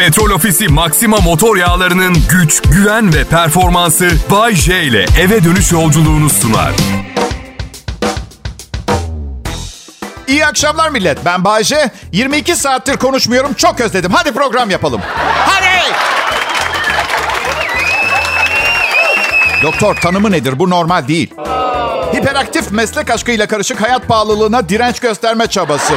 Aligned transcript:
Petrol 0.00 0.30
Ofisi 0.30 0.68
Maxima 0.68 1.16
motor 1.16 1.56
yağlarının 1.56 2.16
güç, 2.30 2.62
güven 2.62 3.14
ve 3.14 3.24
performansı 3.24 4.10
Bay 4.30 4.54
J 4.54 4.82
ile 4.82 5.06
eve 5.20 5.44
dönüş 5.44 5.72
yolculuğunu 5.72 6.30
sunar. 6.30 6.72
İyi 10.28 10.46
akşamlar 10.46 10.90
millet. 10.90 11.24
Ben 11.24 11.44
Bayce. 11.44 11.90
22 12.12 12.56
saattir 12.56 12.96
konuşmuyorum. 12.96 13.54
Çok 13.54 13.80
özledim. 13.80 14.12
Hadi 14.12 14.32
program 14.32 14.70
yapalım. 14.70 15.00
Hadi! 15.46 15.94
Doktor 19.62 19.96
tanımı 19.96 20.30
nedir? 20.30 20.58
Bu 20.58 20.70
normal 20.70 21.08
değil. 21.08 21.34
Hiperaktif 22.14 22.70
meslek 22.70 23.10
aşkıyla 23.10 23.46
karışık 23.46 23.82
hayat 23.82 24.08
pahalılığına 24.08 24.68
direnç 24.68 25.00
gösterme 25.00 25.46
çabası. 25.46 25.92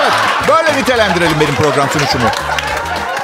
Evet, 0.00 0.12
böyle 0.48 0.80
nitelendirelim 0.80 1.40
benim 1.40 1.54
program 1.54 1.88
sunuşumu. 1.90 2.26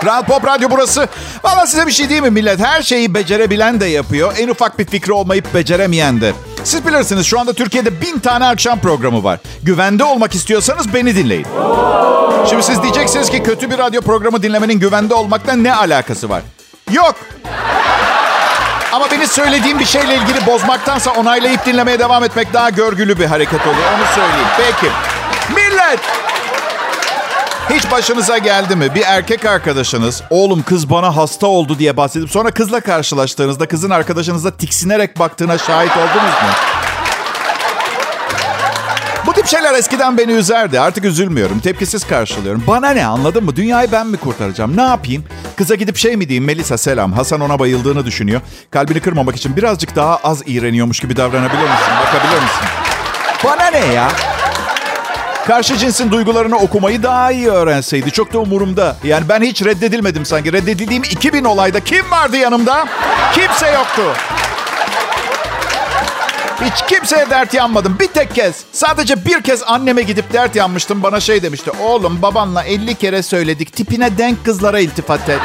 Kral 0.01 0.23
Pop 0.25 0.47
Radyo 0.47 0.71
burası. 0.71 1.09
Valla 1.45 1.67
size 1.67 1.87
bir 1.87 1.93
şey 1.93 2.09
diyeyim 2.09 2.25
mi 2.25 2.31
millet? 2.31 2.61
Her 2.61 2.83
şeyi 2.83 3.15
becerebilen 3.15 3.81
de 3.81 3.87
yapıyor. 3.87 4.35
En 4.39 4.49
ufak 4.49 4.79
bir 4.79 4.87
fikri 4.87 5.13
olmayıp 5.13 5.55
beceremeyen 5.55 6.21
de. 6.21 6.33
Siz 6.65 6.87
bilirsiniz 6.87 7.27
şu 7.27 7.41
anda 7.41 7.53
Türkiye'de 7.53 8.01
bin 8.01 8.19
tane 8.19 8.45
akşam 8.47 8.79
programı 8.81 9.25
var. 9.25 9.39
Güvende 9.63 10.05
olmak 10.05 10.35
istiyorsanız 10.35 10.95
beni 10.95 11.17
dinleyin. 11.17 11.47
Şimdi 12.51 12.63
siz 12.63 12.83
diyeceksiniz 12.83 13.31
ki 13.31 13.43
kötü 13.43 13.71
bir 13.71 13.79
radyo 13.79 14.01
programı 14.03 14.43
dinlemenin 14.43 14.81
güvende 14.81 15.15
olmakla 15.15 15.53
ne 15.53 15.75
alakası 15.75 16.29
var? 16.29 16.43
Yok. 16.91 17.15
Ama 18.93 19.11
beni 19.11 19.27
söylediğim 19.27 19.79
bir 19.79 19.85
şeyle 19.85 20.15
ilgili 20.15 20.47
bozmaktansa 20.47 21.11
onaylayıp 21.11 21.67
dinlemeye 21.67 21.99
devam 21.99 22.25
etmek 22.25 22.53
daha 22.53 22.71
görgülü 22.71 23.19
bir 23.19 23.27
hareket 23.27 23.61
oluyor. 23.67 23.93
Onu 23.99 24.07
söyleyeyim. 24.15 24.49
Peki. 24.57 24.93
Millet! 25.55 26.01
Hiç 27.71 27.91
başınıza 27.91 28.39
geldi 28.39 28.77
mi? 28.77 28.95
Bir 28.95 29.03
erkek 29.07 29.45
arkadaşınız, 29.45 30.23
oğlum 30.31 30.63
kız 30.63 30.91
bana 30.91 31.17
hasta 31.17 31.47
oldu 31.47 31.79
diye 31.79 31.97
bahsedip 31.97 32.31
sonra 32.31 32.51
kızla 32.51 32.81
karşılaştığınızda 32.81 33.69
kızın 33.69 33.91
arkadaşınıza 33.91 34.51
tiksinerek 34.51 35.19
baktığına 35.19 35.59
şahit 35.59 35.97
oldunuz 35.97 36.33
mu? 36.43 36.49
Bu 39.27 39.33
tip 39.33 39.47
şeyler 39.47 39.75
eskiden 39.75 40.19
beni 40.19 40.33
üzerdi. 40.33 40.81
Artık 40.81 41.05
üzülmüyorum. 41.05 41.61
Tepkisiz 41.61 42.07
karşılıyorum. 42.07 42.65
Bana 42.67 42.91
ne 42.91 43.07
anladın 43.07 43.45
mı? 43.45 43.57
Dünyayı 43.57 43.93
ben 43.93 44.07
mi 44.07 44.17
kurtaracağım? 44.17 44.77
Ne 44.77 44.83
yapayım? 44.83 45.25
Kıza 45.57 45.75
gidip 45.75 45.97
şey 45.97 46.17
mi 46.17 46.29
diyeyim? 46.29 46.45
Melisa 46.45 46.79
selam. 46.79 47.13
Hasan 47.13 47.41
ona 47.41 47.59
bayıldığını 47.59 48.07
düşünüyor. 48.07 48.41
Kalbini 48.71 49.01
kırmamak 49.01 49.37
için 49.37 49.57
birazcık 49.57 49.97
daha 49.97 50.17
az 50.17 50.43
iğreniyormuş 50.47 51.01
gibi 51.01 51.17
davranabilir 51.17 51.63
misin? 51.63 51.93
Bakabilir 52.07 52.43
misin? 52.43 52.67
Bana 53.45 53.71
ne 53.71 53.95
ya? 53.95 54.09
Karşı 55.49 55.77
cinsin 55.77 56.11
duygularını 56.11 56.57
okumayı 56.57 57.03
daha 57.03 57.33
iyi 57.33 57.49
öğrenseydi. 57.49 58.11
Çok 58.11 58.33
da 58.33 58.39
umurumda. 58.39 58.97
Yani 59.05 59.29
ben 59.29 59.43
hiç 59.43 59.65
reddedilmedim 59.65 60.25
sanki. 60.27 60.53
Reddedildiğim 60.53 61.03
2000 61.05 61.45
olayda 61.45 61.81
kim 61.81 62.11
vardı 62.11 62.37
yanımda? 62.37 62.87
Kimse 63.35 63.71
yoktu. 63.71 64.03
Hiç 66.65 66.87
kimseye 66.89 67.31
dert 67.31 67.55
yanmadım. 67.55 67.97
Bir 68.01 68.07
tek 68.07 68.35
kez. 68.35 68.65
Sadece 68.73 69.25
bir 69.25 69.43
kez 69.43 69.63
anneme 69.63 70.03
gidip 70.03 70.33
dert 70.33 70.57
yanmıştım. 70.57 71.03
Bana 71.03 71.21
şey 71.21 71.43
demişti. 71.43 71.71
Oğlum 71.71 72.23
babanla 72.23 72.63
50 72.63 72.95
kere 72.95 73.23
söyledik. 73.23 73.73
Tipine 73.77 74.19
denk 74.19 74.45
kızlara 74.45 74.81
iltifat 74.81 75.29
et. 75.29 75.41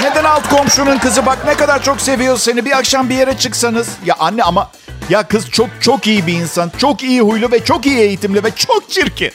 Neden 0.00 0.24
alt 0.24 0.48
komşunun 0.48 0.98
kızı 0.98 1.26
bak 1.26 1.38
ne 1.46 1.54
kadar 1.54 1.82
çok 1.82 2.00
seviyor 2.00 2.38
seni. 2.38 2.64
Bir 2.64 2.78
akşam 2.78 3.08
bir 3.08 3.14
yere 3.14 3.38
çıksanız. 3.38 3.88
Ya 4.04 4.14
anne 4.18 4.42
ama 4.42 4.70
ya 5.08 5.22
kız 5.22 5.50
çok 5.50 5.68
çok 5.80 6.06
iyi 6.06 6.26
bir 6.26 6.32
insan. 6.32 6.72
Çok 6.78 7.02
iyi 7.02 7.20
huylu 7.20 7.52
ve 7.52 7.64
çok 7.64 7.86
iyi 7.86 7.98
eğitimli 7.98 8.44
ve 8.44 8.50
çok 8.50 8.90
çirkin. 8.90 9.30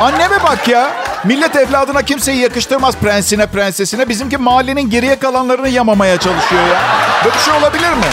Anneme 0.00 0.42
bak 0.42 0.68
ya. 0.68 0.90
Millet 1.24 1.56
evladına 1.56 2.02
kimseyi 2.02 2.38
yakıştırmaz 2.38 2.96
prensine 2.96 3.46
prensesine. 3.46 4.08
Bizimki 4.08 4.38
mahallenin 4.38 4.90
geriye 4.90 5.18
kalanlarını 5.18 5.68
yamamaya 5.68 6.16
çalışıyor 6.16 6.62
ya. 6.62 6.82
Böyle 7.24 7.34
bir 7.36 7.40
şey 7.40 7.54
olabilir 7.54 7.90
mi? 7.90 8.06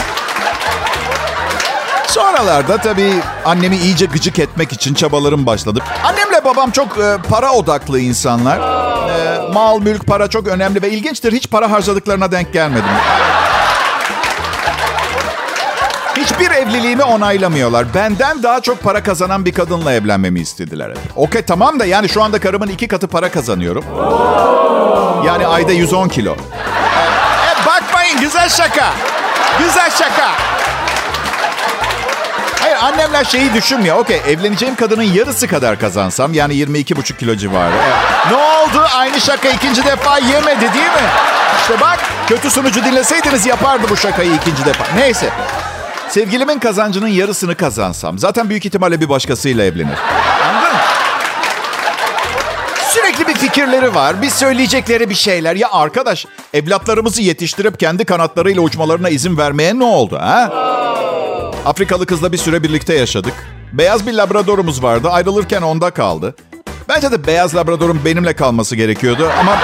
Sonralarda 2.06 2.76
tabii 2.76 3.12
annemi 3.44 3.76
iyice 3.76 4.06
gıcık 4.06 4.38
etmek 4.38 4.72
için 4.72 4.94
çabalarım 4.94 5.46
başladı. 5.46 5.80
Annemle 6.04 6.44
babam 6.44 6.70
çok 6.70 6.98
e, 6.98 7.16
para 7.28 7.52
odaklı 7.52 8.00
insanlar. 8.00 8.58
E, 8.58 9.52
mal, 9.52 9.80
mülk, 9.80 10.06
para 10.06 10.28
çok 10.28 10.48
önemli 10.48 10.82
ve 10.82 10.90
ilginçtir. 10.90 11.32
Hiç 11.32 11.50
para 11.50 11.70
harcadıklarına 11.70 12.32
denk 12.32 12.52
gelmedim. 12.52 12.84
Hiçbir 16.20 16.50
evliliğimi 16.50 17.02
onaylamıyorlar. 17.02 17.94
Benden 17.94 18.42
daha 18.42 18.60
çok 18.60 18.82
para 18.82 19.02
kazanan 19.02 19.44
bir 19.44 19.52
kadınla 19.52 19.92
evlenmemi 19.92 20.40
istediler. 20.40 20.92
Okey 21.16 21.42
tamam 21.42 21.80
da 21.80 21.84
yani 21.84 22.08
şu 22.08 22.22
anda 22.22 22.40
karımın 22.40 22.68
iki 22.68 22.88
katı 22.88 23.08
para 23.08 23.30
kazanıyorum. 23.30 23.84
Yani 25.26 25.46
ayda 25.46 25.72
110 25.72 26.08
kilo. 26.08 26.32
E, 26.32 27.66
bakmayın 27.66 28.20
güzel 28.20 28.48
şaka. 28.48 28.92
Güzel 29.58 29.90
şaka. 29.90 30.30
Hayır 32.60 32.76
annemler 32.76 33.24
şeyi 33.24 33.54
düşünmüyor. 33.54 33.96
Okey 33.96 34.20
evleneceğim 34.28 34.74
kadının 34.74 35.02
yarısı 35.02 35.48
kadar 35.48 35.78
kazansam 35.80 36.34
yani 36.34 36.54
22,5 36.54 37.16
kilo 37.16 37.36
civarı. 37.36 37.74
Evet. 37.84 37.94
Ne 38.30 38.36
oldu? 38.36 38.86
Aynı 38.96 39.20
şaka 39.20 39.48
ikinci 39.48 39.84
defa 39.84 40.18
yemedi 40.18 40.60
değil 40.60 40.84
mi? 40.84 41.08
İşte 41.62 41.80
bak 41.80 41.98
kötü 42.28 42.50
sunucu 42.50 42.84
dinleseydiniz 42.84 43.46
yapardı 43.46 43.86
bu 43.90 43.96
şakayı 43.96 44.34
ikinci 44.34 44.64
defa. 44.64 44.84
Neyse. 44.96 45.30
Sevgilimin 46.10 46.58
kazancının 46.58 47.08
yarısını 47.08 47.54
kazansam 47.54 48.18
zaten 48.18 48.48
büyük 48.50 48.66
ihtimalle 48.66 49.00
bir 49.00 49.08
başkasıyla 49.08 49.64
evlenir. 49.64 49.98
Anladın? 50.48 50.76
Sürekli 52.90 53.26
bir 53.26 53.34
fikirleri 53.34 53.94
var. 53.94 54.22
Bir 54.22 54.30
söyleyecekleri 54.30 55.10
bir 55.10 55.14
şeyler. 55.14 55.56
Ya 55.56 55.68
arkadaş 55.72 56.26
evlatlarımızı 56.54 57.22
yetiştirip 57.22 57.80
kendi 57.80 58.04
kanatlarıyla 58.04 58.62
uçmalarına 58.62 59.08
izin 59.08 59.38
vermeye 59.38 59.78
ne 59.78 59.84
oldu 59.84 60.18
ha? 60.20 60.52
Afrikalı 61.66 62.06
kızla 62.06 62.32
bir 62.32 62.38
süre 62.38 62.62
birlikte 62.62 62.94
yaşadık. 62.94 63.34
Beyaz 63.72 64.06
bir 64.06 64.12
labradorumuz 64.12 64.82
vardı. 64.82 65.08
Ayrılırken 65.10 65.62
onda 65.62 65.90
kaldı. 65.90 66.34
Bence 66.88 67.10
de 67.10 67.26
beyaz 67.26 67.54
labradorun 67.54 68.00
benimle 68.04 68.32
kalması 68.32 68.76
gerekiyordu. 68.76 69.30
Ama 69.40 69.58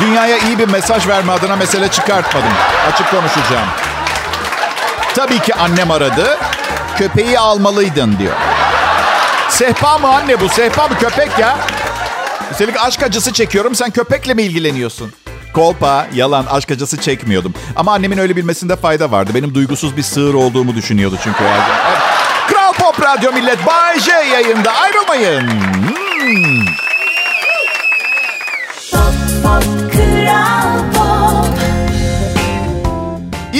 dünyaya 0.00 0.38
iyi 0.38 0.58
bir 0.58 0.68
mesaj 0.68 1.08
verme 1.08 1.32
adına 1.32 1.56
mesele 1.56 1.88
çıkartmadım. 1.88 2.52
Açık 2.92 3.10
konuşacağım. 3.10 3.68
Tabii 5.14 5.38
ki 5.38 5.54
annem 5.54 5.90
aradı. 5.90 6.38
Köpeği 6.98 7.38
almalıydın 7.38 8.18
diyor. 8.18 8.32
Sehpa 9.48 9.98
mı 9.98 10.08
anne 10.08 10.40
bu? 10.40 10.48
Sehpa 10.48 10.88
mı 10.88 10.98
köpek 10.98 11.38
ya? 11.38 11.58
Üstelik 12.50 12.76
aşk 12.84 13.02
acısı 13.02 13.32
çekiyorum. 13.32 13.74
Sen 13.74 13.90
köpekle 13.90 14.34
mi 14.34 14.42
ilgileniyorsun? 14.42 15.12
Kolpa, 15.54 16.06
yalan, 16.14 16.46
aşk 16.50 16.70
acısı 16.70 16.96
çekmiyordum. 17.00 17.54
Ama 17.76 17.92
annemin 17.92 18.18
öyle 18.18 18.36
bilmesinde 18.36 18.76
fayda 18.76 19.10
vardı. 19.10 19.30
Benim 19.34 19.54
duygusuz 19.54 19.96
bir 19.96 20.02
sığır 20.02 20.34
olduğumu 20.34 20.74
düşünüyordu 20.74 21.16
çünkü. 21.24 21.44
Kral 22.48 22.72
Pop 22.72 23.02
Radyo 23.02 23.32
Millet 23.32 23.66
Bay 23.66 24.00
J 24.00 24.12
yayında. 24.12 24.72
Ayrılmayın. 24.72 25.40
Hmm. 25.50 26.73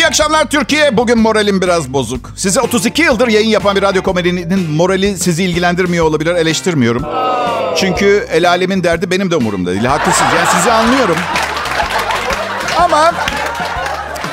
İyi 0.04 0.06
akşamlar 0.06 0.44
Türkiye. 0.44 0.96
Bugün 0.96 1.18
moralim 1.18 1.60
biraz 1.60 1.92
bozuk. 1.92 2.30
Size 2.36 2.60
32 2.60 3.02
yıldır 3.02 3.28
yayın 3.28 3.48
yapan 3.48 3.76
bir 3.76 3.82
radyo 3.82 4.02
komedinin 4.02 4.70
morali 4.70 5.18
sizi 5.18 5.44
ilgilendirmiyor 5.44 6.04
olabilir. 6.04 6.34
Eleştirmiyorum. 6.34 7.02
Çünkü 7.76 8.26
el 8.32 8.48
alemin 8.48 8.84
derdi 8.84 9.10
benim 9.10 9.30
de 9.30 9.36
umurumda 9.36 9.70
değil. 9.70 9.84
Haklısınız. 9.84 10.32
Yani 10.36 10.48
sizi 10.56 10.72
anlıyorum. 10.72 11.16
Ama 12.78 13.12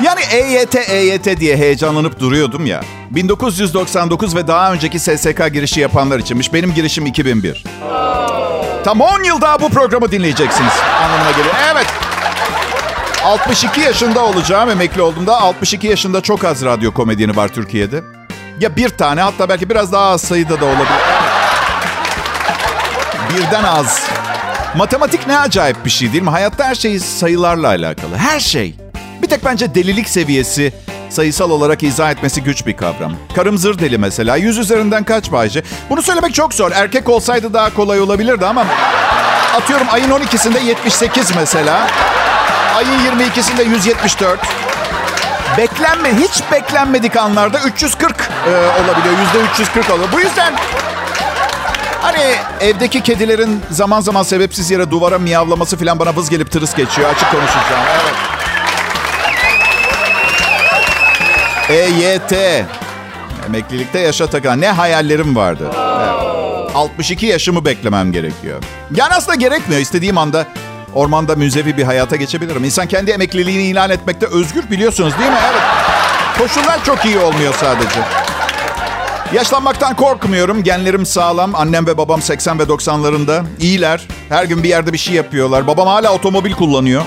yani 0.04 0.22
EYT, 0.32 0.76
EYT 0.76 1.40
diye 1.40 1.58
heyecanlanıp 1.58 2.20
duruyordum 2.20 2.66
ya. 2.66 2.82
1999 3.12 4.36
ve 4.36 4.48
daha 4.48 4.74
önceki 4.74 5.00
SSK 5.00 5.54
girişi 5.54 5.80
yapanlar 5.80 6.20
içinmiş. 6.20 6.54
Benim 6.54 6.74
girişim 6.74 7.06
2001. 7.06 7.64
Tam 8.84 9.02
10 9.02 9.24
yıl 9.24 9.42
daha 9.42 9.62
bu 9.62 9.70
programı 9.70 10.12
dinleyeceksiniz 10.12 10.74
anlamına 11.04 11.32
geliyor. 11.32 11.56
Evet. 11.74 11.88
62 13.32 13.82
yaşında 13.82 14.26
olacağım 14.26 14.70
emekli 14.70 15.02
olduğumda. 15.02 15.42
62 15.42 15.88
yaşında 15.88 16.22
çok 16.22 16.44
az 16.44 16.66
radyo 16.66 16.94
komedyeni 16.94 17.36
var 17.36 17.48
Türkiye'de. 17.48 18.02
Ya 18.60 18.76
bir 18.76 18.90
tane 18.90 19.22
hatta 19.22 19.50
belki 19.50 19.70
biraz 19.70 19.92
daha 19.92 20.10
az 20.10 20.22
sayıda 20.22 20.62
da 20.62 20.66
olabilir. 20.66 20.88
Birden 23.30 23.64
az. 23.64 24.08
Matematik 24.76 25.28
ne 25.28 25.38
acayip 25.38 25.86
bir 25.86 25.90
şey 25.90 26.14
değil 26.14 26.24
mi? 26.24 26.30
Hayatta 26.30 26.66
her 26.66 26.76
şey 26.76 27.00
sayılarla 27.00 27.68
alakalı. 27.68 28.18
Her 28.18 28.40
şey. 28.40 28.76
Bir 29.22 29.28
tek 29.28 29.46
bence 29.46 29.76
delilik 29.76 30.10
seviyesi 30.10 30.74
sayısal 31.10 31.52
olarak 31.52 31.84
izah 31.84 32.12
etmesi 32.12 32.44
güç 32.44 32.66
bir 32.66 32.78
kavram. 32.78 33.14
Karım 33.36 33.58
zır 33.58 33.80
deli 33.80 33.98
mesela. 33.98 34.36
Yüz 34.36 34.58
üzerinden 34.58 35.04
kaç 35.04 35.32
Bayce? 35.32 35.64
Bunu 35.90 36.02
söylemek 36.02 36.34
çok 36.34 36.54
zor. 36.54 36.72
Erkek 36.72 37.10
olsaydı 37.10 37.54
daha 37.54 37.74
kolay 37.74 38.02
olabilirdi 38.02 38.46
ama... 38.46 38.66
Atıyorum 39.56 39.88
ayın 39.92 40.10
12'sinde 40.10 40.64
78 40.64 41.36
mesela. 41.36 41.88
Ayın 42.82 43.20
22'sinde 43.20 43.64
174. 43.64 44.40
Beklenme, 45.58 46.14
hiç 46.14 46.42
beklenmedik 46.52 47.16
anlarda 47.16 47.60
340 47.60 48.12
e, 48.12 48.50
olabiliyor. 48.50 49.16
Yüzde 49.20 49.52
340 49.52 49.90
oluyor. 49.90 50.08
Bu 50.14 50.20
yüzden 50.20 50.54
Hani 52.02 52.36
evdeki 52.60 53.04
kedilerin 53.04 53.62
zaman 53.72 54.02
zaman 54.02 54.24
sebepsiz 54.24 54.72
yere 54.72 54.92
duvara 54.92 55.20
miyavlaması 55.20 55.78
falan 55.78 56.00
bana 56.00 56.16
vız 56.16 56.30
gelip 56.30 56.52
tırıs 56.52 56.76
geçiyor. 56.76 57.10
Açık 57.10 57.32
konuşacağım. 57.32 57.84
Evet. 57.92 58.16
EYT. 61.70 62.66
Emeklilikte 63.48 64.00
yaşa 64.00 64.28
takan. 64.28 64.62
Ne 64.62 64.72
hayallerim 64.72 65.36
vardı. 65.36 65.72
Evet. 65.74 66.76
62 66.76 67.26
yaşımı 67.26 67.66
beklemem 67.66 68.12
gerekiyor. 68.12 68.64
Yani 68.96 69.14
aslında 69.14 69.36
gerekmiyor. 69.36 69.82
İstediğim 69.82 70.18
anda 70.18 70.46
ormanda 70.96 71.36
müzevi 71.36 71.78
bir 71.78 71.84
hayata 71.84 72.16
geçebilirim. 72.16 72.64
İnsan 72.64 72.88
kendi 72.88 73.12
emekliliğini 73.12 73.64
ilan 73.64 73.90
etmekte 73.90 74.26
özgür 74.26 74.70
biliyorsunuz 74.72 75.14
değil 75.20 75.32
mi? 75.32 75.38
Evet. 75.52 75.62
Koşullar 76.38 76.84
çok 76.84 77.06
iyi 77.06 77.18
olmuyor 77.20 77.54
sadece. 77.54 78.00
Yaşlanmaktan 79.34 79.96
korkmuyorum. 79.96 80.64
Genlerim 80.64 81.06
sağlam. 81.06 81.56
Annem 81.56 81.88
ve 81.88 81.98
babam 81.98 82.22
80 82.22 82.60
ve 82.60 82.64
90'larında. 82.64 83.44
İyiler. 83.60 84.08
Her 84.30 84.44
gün 84.44 84.64
bir 84.64 84.70
yerde 84.70 84.94
bir 84.94 84.98
şey 84.98 85.16
yapıyorlar. 85.16 85.68
Babam 85.68 85.88
hala 85.88 86.14
otomobil 86.14 86.54
kullanıyor. 86.54 87.02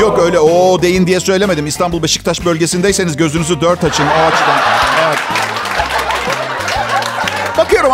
Yok 0.00 0.18
öyle 0.18 0.38
o 0.38 0.82
deyin 0.82 1.06
diye 1.06 1.20
söylemedim. 1.20 1.66
İstanbul 1.66 2.02
Beşiktaş 2.02 2.44
bölgesindeyseniz 2.44 3.16
gözünüzü 3.16 3.60
dört 3.60 3.84
açın 3.84 4.06
o 4.06 4.26
açıdan. 4.26 4.58
Evet. 5.06 5.18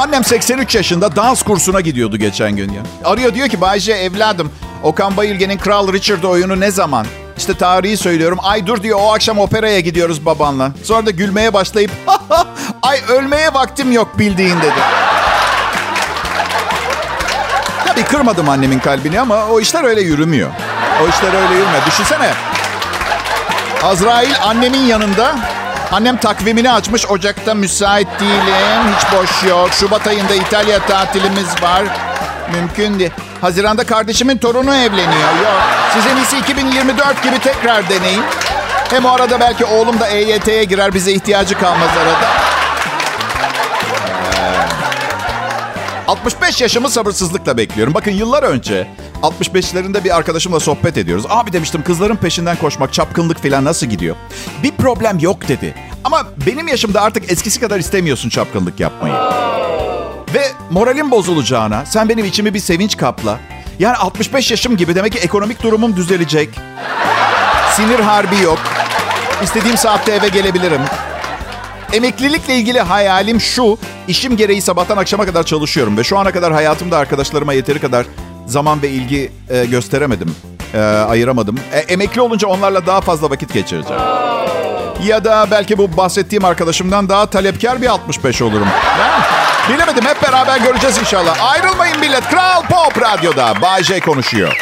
Annem 0.00 0.24
83 0.24 0.74
yaşında 0.74 1.16
dans 1.16 1.42
kursuna 1.42 1.80
gidiyordu 1.80 2.16
geçen 2.16 2.56
gün 2.56 2.72
ya. 2.72 2.82
Arıyor 3.04 3.34
diyor 3.34 3.48
ki 3.48 3.60
Bayce 3.60 3.92
evladım 3.92 4.52
Okan 4.82 5.16
Bayülgen'in 5.16 5.58
Kral 5.58 5.92
Richard 5.92 6.22
oyunu 6.22 6.60
ne 6.60 6.70
zaman? 6.70 7.06
İşte 7.38 7.54
tarihi 7.54 7.96
söylüyorum. 7.96 8.38
Ay 8.42 8.66
dur 8.66 8.82
diyor 8.82 8.98
o 9.02 9.12
akşam 9.12 9.38
operaya 9.38 9.80
gidiyoruz 9.80 10.26
babanla. 10.26 10.72
Sonra 10.84 11.06
da 11.06 11.10
gülmeye 11.10 11.52
başlayıp 11.52 11.90
ay 12.82 13.00
ölmeye 13.08 13.54
vaktim 13.54 13.92
yok 13.92 14.18
bildiğin 14.18 14.56
dedi. 14.56 14.80
Tabii 17.86 18.02
kırmadım 18.02 18.48
annemin 18.48 18.78
kalbini 18.78 19.20
ama 19.20 19.46
o 19.46 19.60
işler 19.60 19.84
öyle 19.84 20.00
yürümüyor. 20.00 20.50
O 21.02 21.08
işler 21.08 21.42
öyle 21.42 21.54
yürümüyor. 21.54 21.86
Düşünsene. 21.86 22.30
Azrail 23.82 24.34
annemin 24.42 24.86
yanında. 24.86 25.36
Annem 25.92 26.16
takvimini 26.16 26.70
açmış. 26.70 27.06
Ocakta 27.06 27.54
müsait 27.54 28.08
değilim. 28.20 28.94
Hiç 28.96 29.12
boş 29.12 29.50
yok. 29.50 29.68
Şubat 29.72 30.06
ayında 30.06 30.34
İtalya 30.34 30.86
tatilimiz 30.86 31.62
var. 31.62 31.82
Mümkün 32.52 32.98
değil. 32.98 33.10
Haziranda 33.40 33.84
kardeşimin 33.86 34.38
torunu 34.38 34.74
evleniyor. 34.74 35.34
Yok. 35.44 35.62
Sizin 35.94 36.16
iyisi 36.16 36.38
2024 36.38 37.22
gibi 37.22 37.38
tekrar 37.38 37.88
deneyin. 37.88 38.22
Hem 38.90 39.04
o 39.04 39.08
arada 39.10 39.40
belki 39.40 39.64
oğlum 39.64 40.00
da 40.00 40.06
EYT'ye 40.06 40.64
girer. 40.64 40.94
Bize 40.94 41.12
ihtiyacı 41.12 41.58
kalmaz 41.58 41.90
arada. 42.02 42.39
65 46.20 46.60
yaşımı 46.60 46.90
sabırsızlıkla 46.90 47.56
bekliyorum. 47.56 47.94
Bakın 47.94 48.10
yıllar 48.10 48.42
önce 48.42 48.86
65'lerinde 49.22 50.04
bir 50.04 50.16
arkadaşımla 50.16 50.60
sohbet 50.60 50.96
ediyoruz. 50.96 51.24
Abi 51.28 51.52
demiştim 51.52 51.82
kızların 51.82 52.16
peşinden 52.16 52.56
koşmak, 52.56 52.92
çapkınlık 52.92 53.42
falan 53.42 53.64
nasıl 53.64 53.86
gidiyor? 53.86 54.16
Bir 54.62 54.70
problem 54.70 55.18
yok 55.18 55.48
dedi. 55.48 55.74
Ama 56.04 56.26
benim 56.46 56.68
yaşımda 56.68 57.02
artık 57.02 57.32
eskisi 57.32 57.60
kadar 57.60 57.78
istemiyorsun 57.78 58.28
çapkınlık 58.28 58.80
yapmayı. 58.80 59.14
Ve 60.34 60.42
moralim 60.70 61.10
bozulacağına 61.10 61.86
sen 61.86 62.08
benim 62.08 62.24
içimi 62.24 62.54
bir 62.54 62.60
sevinç 62.60 62.96
kapla. 62.96 63.38
Yani 63.78 63.96
65 63.96 64.50
yaşım 64.50 64.76
gibi 64.76 64.94
demek 64.94 65.12
ki 65.12 65.18
ekonomik 65.18 65.62
durumum 65.62 65.96
düzelecek. 65.96 66.48
Sinir 67.76 68.00
harbi 68.00 68.38
yok. 68.42 68.58
İstediğim 69.42 69.76
saatte 69.76 70.12
eve 70.12 70.28
gelebilirim. 70.28 70.80
Emeklilikle 71.92 72.56
ilgili 72.56 72.80
hayalim 72.80 73.40
şu. 73.40 73.78
İşim 74.08 74.36
gereği 74.36 74.62
sabahtan 74.62 74.96
akşama 74.96 75.26
kadar 75.26 75.42
çalışıyorum 75.42 75.96
ve 75.96 76.04
şu 76.04 76.18
ana 76.18 76.32
kadar 76.32 76.52
hayatımda 76.52 76.98
arkadaşlarıma 76.98 77.52
yeteri 77.52 77.80
kadar 77.80 78.06
zaman 78.46 78.82
ve 78.82 78.88
ilgi 78.88 79.32
e, 79.50 79.64
gösteremedim. 79.64 80.34
E, 80.74 80.80
ayıramadım. 80.80 81.58
E, 81.72 81.78
emekli 81.78 82.20
olunca 82.20 82.48
onlarla 82.48 82.86
daha 82.86 83.00
fazla 83.00 83.30
vakit 83.30 83.52
geçireceğim. 83.52 84.02
Ya 85.06 85.24
da 85.24 85.46
belki 85.50 85.78
bu 85.78 85.96
bahsettiğim 85.96 86.44
arkadaşımdan 86.44 87.08
daha 87.08 87.26
talepkar 87.26 87.82
bir 87.82 87.86
65 87.86 88.42
olurum. 88.42 88.68
Bilemedim 89.68 90.04
hep 90.04 90.22
beraber 90.22 90.58
göreceğiz 90.60 90.98
inşallah. 90.98 91.52
Ayrılmayın 91.52 92.00
millet. 92.00 92.28
Kral 92.30 92.62
Pop 92.62 93.02
Radyo'da. 93.02 93.62
Bay 93.62 93.82
J 93.82 94.00
konuşuyor. 94.00 94.56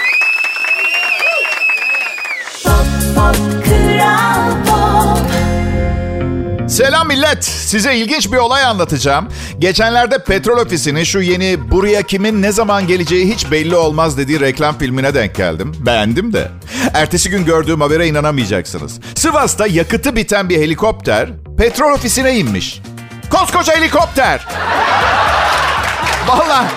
Selam 6.69 7.09
millet. 7.09 7.45
Size 7.45 7.97
ilginç 7.97 8.33
bir 8.33 8.37
olay 8.37 8.65
anlatacağım. 8.65 9.29
Geçenlerde 9.59 10.25
petrol 10.25 10.59
ofisinin 10.59 11.05
şu 11.05 11.21
yeni 11.21 11.71
buraya 11.71 12.03
kimin 12.03 12.43
ne 12.43 12.53
zaman 12.53 12.87
geleceği 12.87 13.35
hiç 13.35 13.51
belli 13.51 13.77
olmaz 13.77 14.19
dediği 14.19 14.41
reklam 14.41 14.79
filmine 14.79 15.15
denk 15.15 15.35
geldim. 15.35 15.77
Beğendim 15.87 16.33
de. 16.33 16.49
Ertesi 16.95 17.31
gün 17.31 17.45
gördüğüm 17.45 17.81
habere 17.81 18.07
inanamayacaksınız. 18.07 19.01
Sivas'ta 19.15 19.67
yakıtı 19.67 20.17
biten 20.17 20.49
bir 20.49 20.59
helikopter 20.59 21.29
petrol 21.59 21.93
ofisine 21.93 22.39
inmiş. 22.39 22.81
Koskoca 23.31 23.77
helikopter. 23.77 24.47
Vallahi 26.29 26.69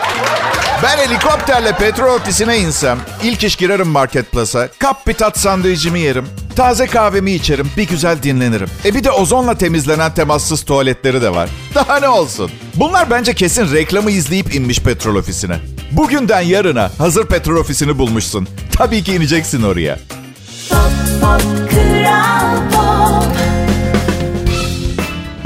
ben 0.83 0.97
helikopterle 0.97 1.71
petrol 1.71 2.15
ofisine 2.15 2.57
insem 2.57 2.99
ilk 3.23 3.43
iş 3.43 3.55
girerim 3.55 3.87
marketplace'a. 3.87 4.67
Kap 4.79 5.07
bir 5.07 5.13
tat 5.13 5.39
sandviçimi 5.39 5.99
yerim. 5.99 6.27
Taze 6.55 6.87
kahvemi 6.87 7.31
içerim. 7.31 7.71
Bir 7.77 7.87
güzel 7.87 8.23
dinlenirim. 8.23 8.67
E 8.85 8.95
bir 8.95 9.03
de 9.03 9.11
ozonla 9.11 9.55
temizlenen 9.57 10.13
temassız 10.13 10.63
tuvaletleri 10.63 11.21
de 11.21 11.29
var. 11.35 11.49
Daha 11.75 11.99
ne 11.99 12.09
olsun? 12.09 12.51
Bunlar 12.75 13.09
bence 13.09 13.33
kesin 13.33 13.73
reklamı 13.73 14.11
izleyip 14.11 14.55
inmiş 14.55 14.79
petrol 14.79 15.15
ofisine. 15.15 15.59
Bugünden 15.91 16.41
yarına 16.41 16.91
hazır 16.97 17.25
petrol 17.25 17.55
ofisini 17.57 17.97
bulmuşsun. 17.97 18.47
Tabii 18.77 19.03
ki 19.03 19.13
ineceksin 19.13 19.63
oraya. 19.63 19.99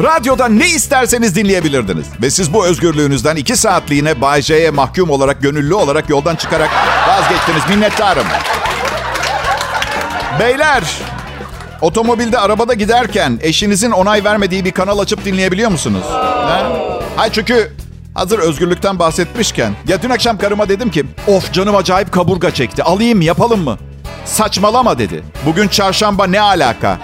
Radyoda 0.03 0.47
ne 0.47 0.67
isterseniz 0.67 1.35
dinleyebilirdiniz. 1.35 2.05
Ve 2.21 2.29
siz 2.29 2.53
bu 2.53 2.65
özgürlüğünüzden 2.65 3.35
iki 3.35 3.57
saatliğine 3.57 4.21
Bay 4.21 4.41
J'ye 4.41 4.69
mahkum 4.69 5.09
olarak, 5.09 5.41
gönüllü 5.41 5.73
olarak 5.73 6.09
yoldan 6.09 6.35
çıkarak 6.35 6.69
vazgeçtiniz. 7.07 7.61
Minnettarım. 7.69 8.25
Beyler, 10.39 10.83
otomobilde 11.81 12.39
arabada 12.39 12.73
giderken 12.73 13.39
eşinizin 13.41 13.91
onay 13.91 14.23
vermediği 14.23 14.65
bir 14.65 14.71
kanal 14.71 14.99
açıp 14.99 15.25
dinleyebiliyor 15.25 15.71
musunuz? 15.71 16.03
Ha? 16.11 16.71
Hayır 17.15 17.33
çünkü 17.33 17.71
hazır 18.13 18.39
özgürlükten 18.39 18.99
bahsetmişken. 18.99 19.73
Ya 19.87 20.01
dün 20.01 20.09
akşam 20.09 20.37
karıma 20.37 20.69
dedim 20.69 20.91
ki, 20.91 21.05
of 21.27 21.53
canım 21.53 21.75
acayip 21.75 22.11
kaburga 22.11 22.51
çekti. 22.51 22.83
Alayım 22.83 23.21
yapalım 23.21 23.63
mı? 23.63 23.77
Saçmalama 24.25 24.99
dedi. 24.99 25.23
Bugün 25.45 25.67
çarşamba 25.67 26.27
ne 26.27 26.41
alaka? 26.41 26.99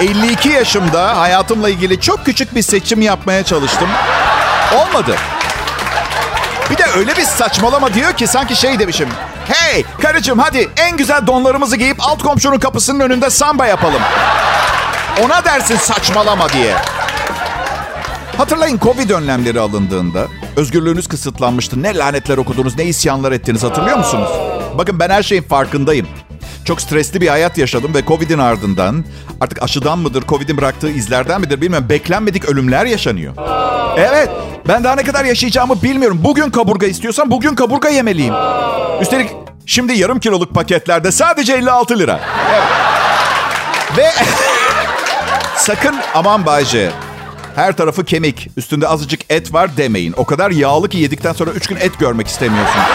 52 0.00 0.48
yaşımda 0.48 1.20
hayatımla 1.20 1.68
ilgili 1.68 2.00
çok 2.00 2.24
küçük 2.24 2.54
bir 2.54 2.62
seçim 2.62 3.02
yapmaya 3.02 3.44
çalıştım. 3.44 3.88
Olmadı. 4.74 5.16
Bir 6.70 6.78
de 6.78 6.84
öyle 6.96 7.16
bir 7.16 7.22
saçmalama 7.22 7.94
diyor 7.94 8.12
ki 8.12 8.26
sanki 8.26 8.56
şey 8.56 8.78
demişim. 8.78 9.08
Hey 9.48 9.84
karıcığım 10.02 10.38
hadi 10.38 10.68
en 10.76 10.96
güzel 10.96 11.26
donlarımızı 11.26 11.76
giyip 11.76 11.96
alt 12.00 12.22
komşunun 12.22 12.58
kapısının 12.58 13.00
önünde 13.00 13.30
samba 13.30 13.66
yapalım. 13.66 14.02
Ona 15.24 15.44
dersin 15.44 15.76
saçmalama 15.76 16.48
diye. 16.48 16.74
Hatırlayın 18.36 18.78
Covid 18.78 19.10
önlemleri 19.10 19.60
alındığında 19.60 20.26
özgürlüğünüz 20.56 21.08
kısıtlanmıştı. 21.08 21.82
Ne 21.82 21.96
lanetler 21.96 22.38
okudunuz, 22.38 22.78
ne 22.78 22.84
isyanlar 22.84 23.32
ettiniz 23.32 23.62
hatırlıyor 23.62 23.98
musunuz? 23.98 24.28
Bakın 24.78 24.98
ben 25.00 25.10
her 25.10 25.22
şeyin 25.22 25.42
farkındayım. 25.42 26.08
Çok 26.64 26.80
stresli 26.80 27.20
bir 27.20 27.28
hayat 27.28 27.58
yaşadım 27.58 27.94
ve 27.94 28.04
Covid'in 28.04 28.38
ardından 28.38 29.04
artık 29.40 29.62
aşıdan 29.62 29.98
mıdır, 29.98 30.24
Covid'in 30.28 30.56
bıraktığı 30.56 30.90
izlerden 30.90 31.40
midir 31.40 31.60
bilmiyorum. 31.60 31.88
Beklenmedik 31.88 32.44
ölümler 32.44 32.86
yaşanıyor. 32.86 33.34
Evet, 33.96 34.28
ben 34.68 34.84
daha 34.84 34.94
ne 34.94 35.02
kadar 35.02 35.24
yaşayacağımı 35.24 35.82
bilmiyorum. 35.82 36.20
Bugün 36.24 36.50
kaburga 36.50 36.86
istiyorsam 36.86 37.30
bugün 37.30 37.54
kaburga 37.54 37.88
yemeliyim. 37.88 38.34
Üstelik 39.00 39.30
şimdi 39.66 39.92
yarım 39.92 40.20
kiloluk 40.20 40.54
paketlerde 40.54 41.12
sadece 41.12 41.52
56 41.52 41.98
lira. 41.98 42.20
Evet. 42.50 42.62
Ve 43.96 44.10
sakın 45.56 45.94
aman 46.14 46.46
Bayce 46.46 46.90
her 47.54 47.76
tarafı 47.76 48.04
kemik, 48.04 48.48
üstünde 48.56 48.88
azıcık 48.88 49.20
et 49.30 49.54
var 49.54 49.76
demeyin. 49.76 50.14
O 50.16 50.24
kadar 50.24 50.50
yağlı 50.50 50.88
ki 50.88 50.98
yedikten 50.98 51.32
sonra 51.32 51.50
3 51.50 51.66
gün 51.66 51.76
et 51.76 51.98
görmek 51.98 52.26
istemiyorsunuz. 52.26 52.86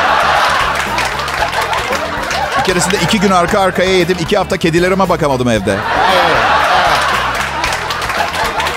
Keresinde 2.67 2.95
iki 3.03 3.19
gün 3.19 3.31
arka 3.31 3.59
arkaya 3.59 3.97
yedim. 3.97 4.17
iki 4.21 4.37
hafta 4.37 4.57
kedilerime 4.57 5.09
bakamadım 5.09 5.49
evde. 5.49 5.75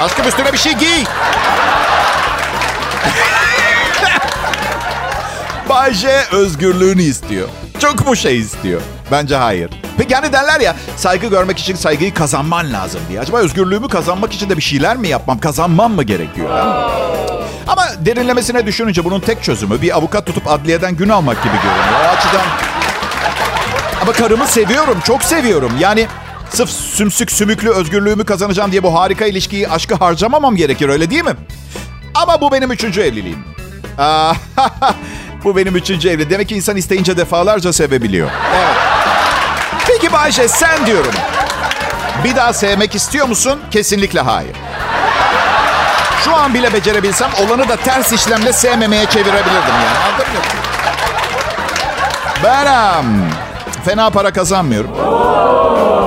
Aşkım 0.01 0.29
üstüne 0.29 0.53
bir 0.53 0.59
şey 0.59 0.73
giy. 0.73 1.05
Bayce 5.69 6.23
özgürlüğünü 6.33 7.03
istiyor. 7.03 7.49
Çok 7.79 8.07
mu 8.07 8.17
şey 8.17 8.39
istiyor? 8.39 8.81
Bence 9.13 9.37
hayır. 9.37 9.71
Peki 9.99 10.15
hani 10.15 10.33
derler 10.33 10.61
ya 10.61 10.77
saygı 10.97 11.27
görmek 11.27 11.59
için 11.59 11.75
saygıyı 11.75 12.15
kazanman 12.15 12.73
lazım 12.73 13.01
diye. 13.09 13.21
Acaba 13.21 13.39
özgürlüğümü 13.39 13.89
kazanmak 13.89 14.33
için 14.33 14.51
de 14.51 14.57
bir 14.57 14.63
şeyler 14.63 14.97
mi 14.97 15.09
yapmam, 15.09 15.39
kazanmam 15.39 15.93
mı 15.93 16.03
gerekiyor? 16.03 16.51
Ha? 16.51 16.91
Ama 17.67 17.87
derinlemesine 17.99 18.67
düşününce 18.67 19.05
bunun 19.05 19.21
tek 19.21 19.43
çözümü 19.43 19.83
bir 19.83 19.97
avukat 19.97 20.27
tutup 20.27 20.49
adliyeden 20.51 20.97
gün 20.97 21.09
almak 21.09 21.43
gibi 21.43 21.55
görünüyor. 21.55 22.05
O 22.05 22.09
açıdan... 22.17 22.70
Ama 24.03 24.13
karımı 24.13 24.47
seviyorum, 24.47 24.99
çok 25.05 25.23
seviyorum. 25.23 25.73
Yani 25.79 26.07
sırf 26.51 26.71
sümsük 26.71 27.33
sümüklü 27.33 27.71
özgürlüğümü 27.71 28.25
kazanacağım 28.25 28.73
diye 28.73 28.83
bu 28.83 28.95
harika 29.01 29.27
ilişkiyi, 29.27 29.69
aşkı 29.69 29.95
harcamamam 29.95 30.57
gerekir 30.57 30.89
öyle 30.89 31.11
değil 31.11 31.25
mi? 31.25 31.37
Ama 32.15 32.41
bu 32.41 32.53
benim 32.53 32.73
üçüncü 32.73 33.01
evliliğim. 33.01 33.45
Bu 35.45 35.57
benim 35.57 35.77
üçüncü 35.77 36.09
evli. 36.09 36.31
Demek 36.31 36.49
ki 36.49 36.57
insan 36.57 36.77
isteyince 36.77 37.17
defalarca 37.17 37.73
sevebiliyor. 37.73 38.31
Evet. 38.57 38.77
Peki 39.87 40.13
Bayşe 40.13 40.49
sen 40.49 40.87
diyorum. 40.87 41.13
Bir 42.25 42.37
daha 42.37 42.53
sevmek 42.53 42.95
istiyor 42.95 43.29
musun? 43.29 43.61
Kesinlikle 43.71 44.21
hayır. 44.21 44.57
Şu 46.25 46.37
an 46.37 46.55
bile 46.55 46.73
becerebilsem 46.73 47.31
olanı 47.47 47.69
da 47.69 47.77
ters 47.77 48.13
işlemle 48.13 48.53
sevmemeye 48.53 49.07
çevirebilirdim 49.07 49.75
yani. 49.75 49.99
Anladın 50.09 50.33
mı? 50.33 50.41
Ben 52.45 52.67
um, 53.01 53.31
fena 53.81 54.11
para 54.11 54.33
kazanmıyorum. 54.33 54.91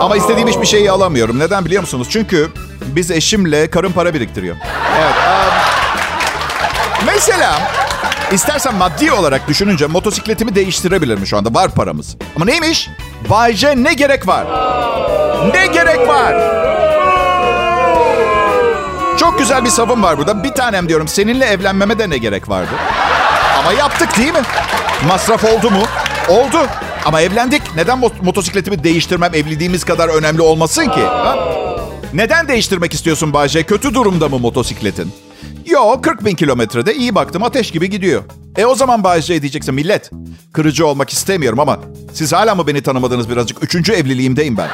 Ama 0.01 0.15
istediğim 0.17 0.47
hiçbir 0.47 0.65
şeyi 0.65 0.91
alamıyorum. 0.91 1.39
Neden 1.39 1.65
biliyor 1.65 1.81
musunuz? 1.81 2.07
Çünkü 2.11 2.49
biz 2.81 3.11
eşimle 3.11 3.69
karın 3.69 3.91
para 3.91 4.13
biriktiriyor. 4.13 4.55
Evet. 5.01 5.13
Um, 5.27 5.53
mesela 7.05 7.59
istersen 8.31 8.75
maddi 8.75 9.11
olarak 9.11 9.47
düşününce 9.47 9.87
motosikletimi 9.87 10.55
değiştirebilirim 10.55 11.25
şu 11.25 11.37
anda. 11.37 11.53
Var 11.53 11.71
paramız. 11.71 12.15
Ama 12.35 12.45
neymiş? 12.45 12.89
Bayce 13.29 13.73
ne 13.83 13.93
gerek 13.93 14.27
var? 14.27 14.45
Ne 15.53 15.67
gerek 15.67 16.07
var? 16.07 16.35
Çok 19.17 19.39
güzel 19.39 19.65
bir 19.65 19.69
savun 19.69 20.03
var 20.03 20.17
burada. 20.17 20.43
Bir 20.43 20.51
tanem 20.51 20.89
diyorum 20.89 21.07
seninle 21.07 21.45
evlenmeme 21.45 21.99
de 21.99 22.09
ne 22.09 22.17
gerek 22.17 22.49
vardı? 22.49 22.71
Ama 23.59 23.73
yaptık 23.73 24.17
değil 24.17 24.33
mi? 24.33 24.41
Masraf 25.07 25.43
oldu 25.43 25.71
mu? 25.71 25.83
Oldu. 26.29 26.57
Ama 27.05 27.21
evlendik. 27.21 27.61
Neden 27.75 27.99
motosikletimi 28.21 28.83
değiştirmem 28.83 29.35
evliliğimiz 29.35 29.83
kadar 29.83 30.09
önemli 30.09 30.41
olmasın 30.41 30.85
ki? 30.85 31.01
Ha? 31.01 31.37
Neden 32.13 32.47
değiştirmek 32.47 32.93
istiyorsun 32.93 33.33
Bayce? 33.33 33.63
Kötü 33.63 33.93
durumda 33.93 34.29
mı 34.29 34.39
motosikletin? 34.39 35.13
Yo 35.65 36.01
40 36.01 36.25
bin 36.25 36.35
kilometrede 36.35 36.95
iyi 36.95 37.15
baktım 37.15 37.43
ateş 37.43 37.71
gibi 37.71 37.89
gidiyor. 37.89 38.23
E 38.57 38.65
o 38.65 38.75
zaman 38.75 39.03
Bayce 39.03 39.41
diyeceksin 39.41 39.75
millet. 39.75 40.11
Kırıcı 40.53 40.87
olmak 40.87 41.09
istemiyorum 41.09 41.59
ama 41.59 41.79
siz 42.13 42.33
hala 42.33 42.55
mı 42.55 42.67
beni 42.67 42.81
tanımadınız 42.81 43.29
birazcık? 43.29 43.63
Üçüncü 43.63 43.93
evliliğimdeyim 43.93 44.57
ben. 44.57 44.69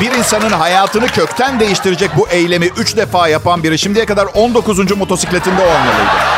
Bir 0.00 0.12
insanın 0.12 0.50
hayatını 0.50 1.06
kökten 1.06 1.60
değiştirecek 1.60 2.10
bu 2.16 2.28
eylemi 2.28 2.66
3 2.66 2.96
defa 2.96 3.28
yapan 3.28 3.62
biri 3.62 3.78
şimdiye 3.78 4.06
kadar 4.06 4.26
19. 4.34 4.96
motosikletinde 4.96 5.60
olmalıydı. 5.60 6.33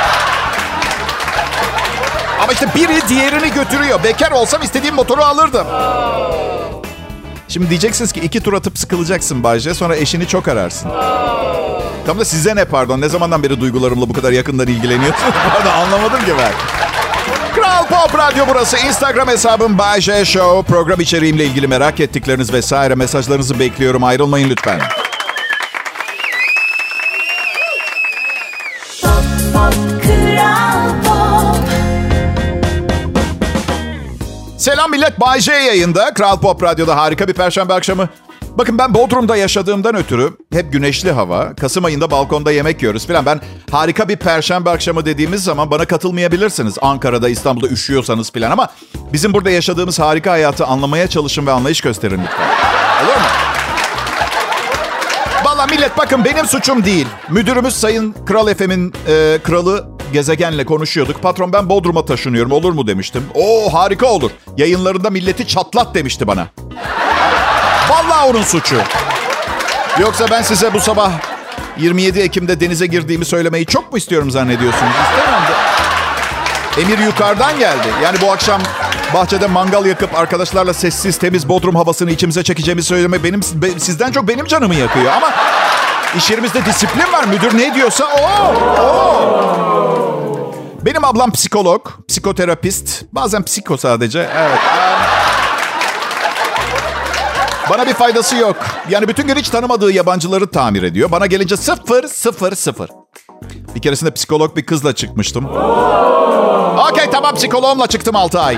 Ama 2.43 2.53
işte 2.53 2.67
biri 2.75 3.09
diğerini 3.09 3.53
götürüyor. 3.53 4.05
Bekar 4.05 4.31
olsam 4.31 4.63
istediğim 4.63 4.95
motoru 4.95 5.23
alırdım. 5.23 5.67
Şimdi 7.49 7.71
diyeceksiniz 7.71 8.13
ki 8.13 8.21
iki 8.21 8.41
tur 8.41 8.53
atıp 8.53 8.79
sıkılacaksın 8.79 9.43
Bayce. 9.43 9.75
Sonra 9.75 9.97
eşini 9.97 10.29
çok 10.29 10.49
ararsın. 10.49 10.91
Tam 12.07 12.19
da 12.19 12.25
size 12.25 12.57
ne 12.57 12.65
pardon? 12.65 13.01
Ne 13.01 13.09
zamandan 13.09 13.43
beri 13.43 13.61
duygularımla 13.61 14.09
bu 14.09 14.13
kadar 14.13 14.33
yakından 14.33 14.67
ilgileniyorsunuz? 14.67 15.35
Pardon 15.53 15.71
anlamadım 15.71 16.21
ki 16.21 16.33
ben. 16.39 16.53
Kral 17.55 17.87
Pop 17.87 18.19
Radyo 18.19 18.45
burası. 18.49 18.79
Instagram 18.79 19.29
hesabım 19.29 19.79
Bay 19.79 20.01
J 20.01 20.25
Show. 20.25 20.73
Program 20.75 21.01
içeriğimle 21.01 21.45
ilgili 21.45 21.67
merak 21.69 22.01
ettikleriniz 22.01 22.53
vesaire 22.53 22.95
mesajlarınızı 22.95 23.59
bekliyorum. 23.59 24.05
Ayrılmayın 24.05 24.51
lütfen. 24.51 24.81
Selam 34.67 34.91
millet. 34.91 35.21
Bay 35.21 35.41
J 35.41 35.53
yayında. 35.53 36.15
Kral 36.15 36.41
Pop 36.41 36.63
Radyo'da 36.63 36.97
harika 36.97 37.29
bir 37.29 37.33
perşembe 37.33 37.73
akşamı. 37.75 38.09
Bakın 38.59 38.79
ben 38.79 38.95
Bodrum'da 38.95 39.37
yaşadığımdan 39.37 39.97
ötürü 39.97 40.31
hep 40.53 40.73
güneşli 40.73 41.13
hava. 41.13 41.55
Kasım 41.55 41.85
ayında 41.85 42.11
balkonda 42.11 42.53
yemek 42.53 42.83
yiyoruz 42.83 43.07
falan. 43.07 43.27
Ben 43.27 43.41
harika 43.71 44.09
bir 44.09 44.17
perşembe 44.17 44.71
akşamı 44.71 45.07
dediğimiz 45.07 45.45
zaman 45.45 45.71
bana 45.71 45.85
katılmayabilirsiniz. 45.85 46.75
Ankara'da, 46.81 47.29
İstanbul'da 47.29 47.69
üşüyorsanız 47.69 48.33
falan 48.33 48.51
ama 48.51 48.69
bizim 49.13 49.35
burada 49.35 49.51
yaşadığımız 49.51 49.99
harika 49.99 50.31
hayatı 50.31 50.67
anlamaya 50.67 51.09
çalışın 51.09 51.47
ve 51.47 51.51
anlayış 51.51 51.81
gösterin 51.81 52.21
lütfen. 52.25 52.49
Olur 53.05 53.17
mu? 53.17 53.27
Valla 55.57 55.67
millet 55.67 55.99
bakın 55.99 56.25
benim 56.25 56.47
suçum 56.47 56.85
değil. 56.85 57.07
Müdürümüz 57.29 57.77
Sayın 57.77 58.15
Kral 58.27 58.49
Efem'in 58.49 58.95
e, 59.09 59.39
kralı 59.45 59.89
gezegenle 60.13 60.65
konuşuyorduk. 60.65 61.23
Patron 61.23 61.53
ben 61.53 61.69
Bodrum'a 61.69 62.05
taşınıyorum 62.05 62.53
olur 62.53 62.73
mu 62.73 62.87
demiştim. 62.87 63.23
Oo 63.35 63.73
harika 63.73 64.07
olur. 64.07 64.31
Yayınlarında 64.57 65.11
milleti 65.11 65.47
çatlat 65.47 65.95
demişti 65.95 66.27
bana. 66.27 66.47
Vallahi 67.89 68.31
onun 68.31 68.43
suçu. 68.43 68.77
Yoksa 70.01 70.27
ben 70.31 70.43
size 70.43 70.75
bu 70.75 70.81
sabah 70.81 71.13
27 71.79 72.21
Ekim'de 72.21 72.61
denize 72.61 72.87
girdiğimi 72.87 73.25
söylemeyi 73.25 73.67
çok 73.67 73.93
mu 73.93 73.99
istiyorum 73.99 74.31
zannediyorsunuz? 74.31 74.93
İstemem 75.03 75.43
de. 75.43 76.83
Emir 76.83 76.99
yukarıdan 77.07 77.59
geldi. 77.59 77.89
Yani 78.03 78.19
bu 78.23 78.33
akşam 78.33 78.63
bahçede 79.17 79.47
mangal 79.47 79.87
yakıp 79.87 80.15
arkadaşlarla 80.15 80.75
sessiz 80.75 81.19
temiz 81.19 81.49
bodrum 81.49 81.77
havasını 81.77 82.11
içimize 82.11 82.43
çekeceğimi 82.43 82.83
söyleme 82.83 83.25
benim 83.25 83.43
sizden 83.79 84.13
çok 84.13 84.29
benim 84.29 84.47
canımı 84.47 84.75
yakıyor. 84.75 85.13
Ama 85.13 85.31
iş 86.17 86.31
yerimizde 86.31 86.65
disiplin 86.65 87.13
var. 87.13 87.25
Müdür 87.25 87.59
ne 87.59 87.75
diyorsa 87.75 88.05
o. 88.05 88.21
o. 88.83 89.57
Benim 90.83 91.05
ablam 91.05 91.33
psikolog, 91.33 91.89
psikoterapist. 92.09 93.05
Bazen 93.13 93.43
psiko 93.43 93.77
sadece. 93.77 94.19
Evet. 94.37 94.59
Bana 97.71 97.87
bir 97.87 97.95
faydası 97.95 98.37
yok. 98.37 98.57
Yani 98.89 99.09
bütün 99.09 99.27
gün 99.27 99.37
hiç 99.37 99.49
tanımadığı 99.49 99.93
yabancıları 99.93 100.51
tamir 100.51 100.83
ediyor. 100.83 101.11
Bana 101.11 101.27
gelince 101.27 101.57
sıfır, 101.57 102.09
sıfır, 102.09 102.55
sıfır. 102.55 102.91
Bir 103.77 103.81
keresinde 103.81 104.11
psikolog 104.11 104.57
bir 104.57 104.67
kızla 104.67 104.95
çıkmıştım. 104.95 105.45
Okey 106.91 107.11
tamam 107.13 107.35
psikoloğumla 107.35 107.87
çıktım 107.87 108.17
6 108.17 108.41
ay. 108.41 108.57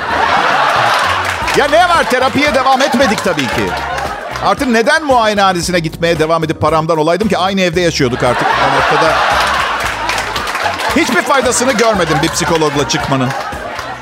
Ya 1.56 1.68
ne 1.70 1.88
var 1.88 2.10
terapiye 2.10 2.54
devam 2.54 2.82
etmedik 2.82 3.24
tabii 3.24 3.46
ki. 3.46 3.70
Artık 4.44 4.68
neden 4.68 5.04
muayenehanesine 5.04 5.78
gitmeye 5.78 6.18
devam 6.18 6.44
edip 6.44 6.60
paramdan 6.60 6.98
olaydım 6.98 7.28
ki 7.28 7.38
aynı 7.38 7.60
evde 7.60 7.80
yaşıyorduk 7.80 8.22
artık. 8.22 8.46
O 8.46 8.76
noktada 8.76 9.14
hiçbir 10.96 11.22
faydasını 11.22 11.72
görmedim 11.72 12.16
bir 12.22 12.28
psikologla 12.28 12.88
çıkmanın. 12.88 13.28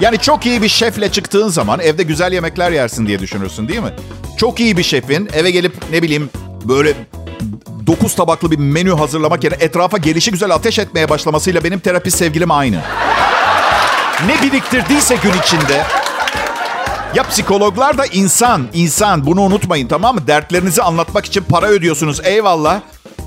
Yani 0.00 0.18
çok 0.18 0.46
iyi 0.46 0.62
bir 0.62 0.68
şefle 0.68 1.12
çıktığın 1.12 1.48
zaman 1.48 1.80
evde 1.80 2.02
güzel 2.02 2.32
yemekler 2.32 2.70
yersin 2.70 3.06
diye 3.06 3.18
düşünürsün 3.18 3.68
değil 3.68 3.80
mi? 3.80 3.92
Çok 4.38 4.60
iyi 4.60 4.76
bir 4.76 4.82
şefin 4.82 5.28
eve 5.34 5.50
gelip 5.50 5.74
ne 5.90 6.02
bileyim 6.02 6.30
böyle 6.64 6.94
dokuz 7.86 8.14
tabaklı 8.14 8.50
bir 8.50 8.58
menü 8.58 8.94
hazırlamak 8.94 9.44
yerine 9.44 9.64
etrafa 9.64 9.98
gelişi 9.98 10.30
güzel 10.30 10.50
ateş 10.50 10.78
etmeye 10.78 11.08
başlamasıyla 11.08 11.64
benim 11.64 11.80
terapist 11.80 12.18
sevgilim 12.18 12.50
aynı. 12.50 12.80
Ne 14.26 14.42
biriktirdiyse 14.42 15.16
gün 15.16 15.32
içinde 15.42 15.82
ya 17.14 17.22
psikologlar 17.22 17.98
da 17.98 18.06
insan, 18.06 18.68
insan. 18.72 19.26
Bunu 19.26 19.40
unutmayın 19.40 19.88
tamam 19.88 20.14
mı? 20.14 20.26
Dertlerinizi 20.26 20.82
anlatmak 20.82 21.26
için 21.26 21.44
para 21.50 21.66
ödüyorsunuz. 21.66 22.20
Eyvallah. 22.24 22.80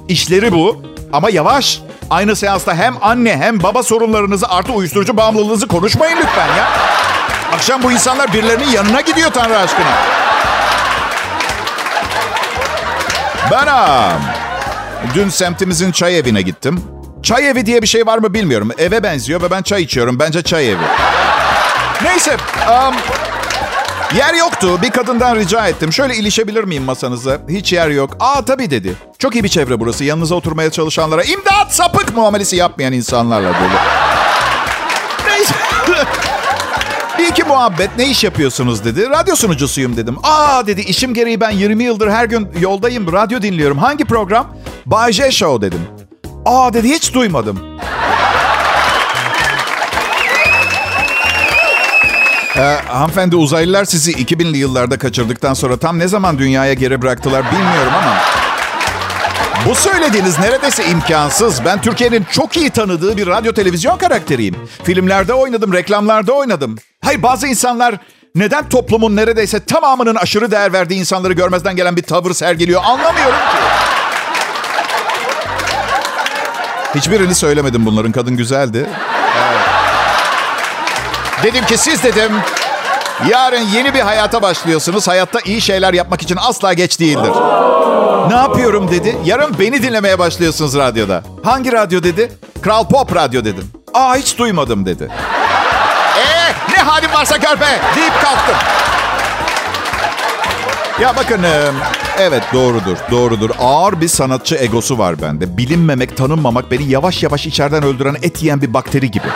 İşleri 0.08 0.52
bu. 0.52 0.82
Ama 1.14 1.30
yavaş. 1.30 1.82
Aynı 2.10 2.36
seansta 2.36 2.76
hem 2.76 2.96
anne 3.02 3.38
hem 3.38 3.64
baba 3.64 3.84
sorunlarınızı 3.84 4.50
artı 4.50 4.74
uyuşturucu 4.74 5.18
bağımlılığınızı 5.18 5.68
konuşmayın 5.68 6.18
lütfen 6.18 6.48
ya. 6.48 6.70
Akşam 7.54 7.84
bu 7.84 7.92
insanlar 7.92 8.34
birilerinin 8.34 8.70
yanına 8.72 9.02
gidiyor 9.02 9.32
Tanrı 9.32 9.58
aşkına. 9.58 9.96
Ben 13.52 13.68
dün 15.16 15.30
semtimizin 15.30 15.92
çay 15.92 16.20
evine 16.20 16.42
gittim. 16.42 16.82
Çay 17.24 17.50
evi 17.50 17.66
diye 17.66 17.82
bir 17.82 17.88
şey 17.88 18.06
var 18.06 18.18
mı 18.18 18.34
bilmiyorum. 18.34 18.72
Eve 18.78 19.04
benziyor 19.04 19.42
ve 19.42 19.52
ben 19.52 19.62
çay 19.62 19.82
içiyorum. 19.84 20.20
Bence 20.20 20.42
çay 20.42 20.70
evi. 20.72 20.84
Neyse. 22.04 22.38
Um, 22.70 22.96
yer 24.18 24.34
yoktu. 24.34 24.82
Bir 24.82 24.90
kadından 24.90 25.36
rica 25.36 25.68
ettim. 25.68 25.94
Şöyle 25.94 26.16
ilişebilir 26.16 26.64
miyim 26.64 26.84
masanıza? 26.84 27.38
Hiç 27.50 27.74
yer 27.74 27.90
yok. 27.90 28.18
Aa 28.20 28.46
tabii 28.46 28.72
dedi. 28.72 28.96
Çok 29.20 29.36
iyi 29.36 29.44
bir 29.44 29.50
çevre 29.50 29.80
burası. 29.80 30.04
Yanınıza 30.04 30.36
oturmaya 30.36 30.72
çalışanlara 30.72 31.24
imdat 31.24 31.76
sapık 31.76 32.16
muamelesi 32.16 32.56
yapmayan 32.56 32.94
insanlarla 32.94 33.48
dolu. 33.50 33.80
Neyse. 35.28 35.56
Bir 37.20 37.28
iki 37.28 37.44
muhabbet 37.44 37.90
ne 37.98 38.08
iş 38.08 38.24
yapıyorsunuz 38.24 38.86
dedi. 38.86 39.10
Radyo 39.10 39.36
sunucusuyum 39.36 39.98
dedim. 39.98 40.18
Aa 40.24 40.68
dedi 40.68 40.82
işim 40.82 41.14
gereği 41.14 41.42
ben 41.42 41.50
20 41.52 41.84
yıldır 41.84 42.10
her 42.10 42.26
gün 42.26 42.48
yoldayım. 42.60 43.14
Radyo 43.14 43.42
dinliyorum. 43.42 43.78
Hangi 43.78 44.06
program? 44.06 44.48
Bay 44.92 45.12
J 45.12 45.32
Show 45.32 45.68
dedim. 45.68 45.82
Aa 46.46 46.74
dedi 46.74 46.90
hiç 46.90 47.14
duymadım. 47.14 47.60
Ee, 52.58 52.78
hanımefendi 52.88 53.36
uzaylılar 53.36 53.86
sizi 53.86 54.12
2000'li 54.12 54.58
yıllarda 54.58 54.98
kaçırdıktan 54.98 55.54
sonra 55.54 55.78
tam 55.78 56.00
ne 56.00 56.08
zaman 56.08 56.40
dünyaya 56.40 56.74
geri 56.74 57.02
bıraktılar 57.02 57.52
bilmiyorum 57.52 57.94
ama... 58.04 58.18
Bu 59.66 59.76
söylediğiniz 59.76 60.40
neredeyse 60.40 60.86
imkansız. 60.86 61.66
Ben 61.66 61.82
Türkiye'nin 61.82 62.26
çok 62.32 62.58
iyi 62.58 62.70
tanıdığı 62.70 63.18
bir 63.18 63.28
radyo 63.28 63.54
televizyon 63.54 63.98
karakteriyim. 63.98 64.56
Filmlerde 64.84 65.34
oynadım, 65.34 65.74
reklamlarda 65.74 66.34
oynadım. 66.34 66.76
Hayır 67.04 67.24
bazı 67.24 67.48
insanlar 67.48 67.96
neden 68.36 68.70
toplumun 68.70 69.16
neredeyse 69.16 69.66
tamamının 69.66 70.16
aşırı 70.16 70.52
değer 70.52 70.74
verdiği 70.74 71.00
insanları 71.00 71.34
görmezden 71.34 71.76
gelen 71.76 71.96
bir 71.96 72.04
tavır 72.04 72.34
sergiliyor 72.34 72.82
anlamıyorum 72.84 73.40
ki. 73.40 73.89
Hiçbirini 76.96 77.36
söylemedim 77.36 77.86
bunların. 77.86 78.12
Kadın 78.12 78.38
güzeldi. 78.38 78.90
Dedim 81.44 81.66
ki 81.66 81.78
siz 81.78 82.04
dedim 82.04 82.32
yarın 83.30 83.62
yeni 83.62 83.94
bir 83.94 84.00
hayata 84.00 84.42
başlıyorsunuz. 84.42 85.08
Hayatta 85.08 85.40
iyi 85.46 85.62
şeyler 85.62 85.94
yapmak 85.94 86.22
için 86.22 86.38
asla 86.42 86.74
geç 86.74 87.00
değildir. 87.00 87.32
Ne 88.30 88.36
yapıyorum 88.36 88.92
dedi. 88.92 89.18
Yarın 89.26 89.60
beni 89.60 89.84
dinlemeye 89.84 90.20
başlıyorsunuz 90.20 90.76
radyoda. 90.76 91.24
Hangi 91.44 91.72
radyo 91.72 92.04
dedi? 92.04 92.32
Kral 92.62 92.88
Pop 92.88 93.16
Radyo 93.16 93.46
dedim. 93.46 93.72
Aa 93.94 94.16
hiç 94.16 94.38
duymadım 94.38 94.86
dedi. 94.86 95.08
Ee 96.18 96.54
ne 96.78 96.84
halim 96.84 97.14
varsa 97.14 97.38
gör 97.38 97.60
be 97.60 97.80
deyip 97.96 98.14
kalktım. 98.22 98.56
Ya 101.02 101.16
bakın 101.16 101.40
evet 102.18 102.44
doğrudur 102.54 102.98
doğrudur. 103.12 103.50
Ağır 103.60 104.02
bir 104.02 104.08
sanatçı 104.08 104.56
egosu 104.56 104.98
var 104.98 105.22
bende. 105.22 105.58
Bilinmemek, 105.58 106.18
tanınmamak 106.18 106.72
beni 106.72 106.84
yavaş 106.92 107.24
yavaş 107.24 107.46
içeriden 107.48 107.84
öldüren 107.84 108.16
et 108.22 108.44
yiyen 108.44 108.62
bir 108.62 108.74
bakteri 108.74 109.12
gibi. 109.12 109.28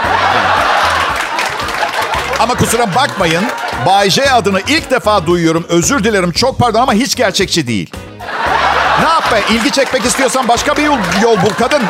Ama 2.39 2.55
kusura 2.55 2.95
bakmayın. 2.95 3.43
Bay 3.85 4.09
J 4.09 4.31
adını 4.31 4.61
ilk 4.67 4.91
defa 4.91 5.27
duyuyorum. 5.27 5.65
Özür 5.69 6.03
dilerim 6.03 6.31
çok 6.31 6.59
pardon 6.59 6.81
ama 6.81 6.93
hiç 6.93 7.15
gerçekçi 7.15 7.67
değil. 7.67 7.91
Ne 9.03 9.09
yap 9.09 9.31
be? 9.31 9.53
İlgi 9.53 9.71
çekmek 9.71 10.05
istiyorsan 10.05 10.47
başka 10.47 10.77
bir 10.77 10.83
yol, 10.83 10.97
yol 11.21 11.37
bul 11.41 11.53
kadın. 11.59 11.81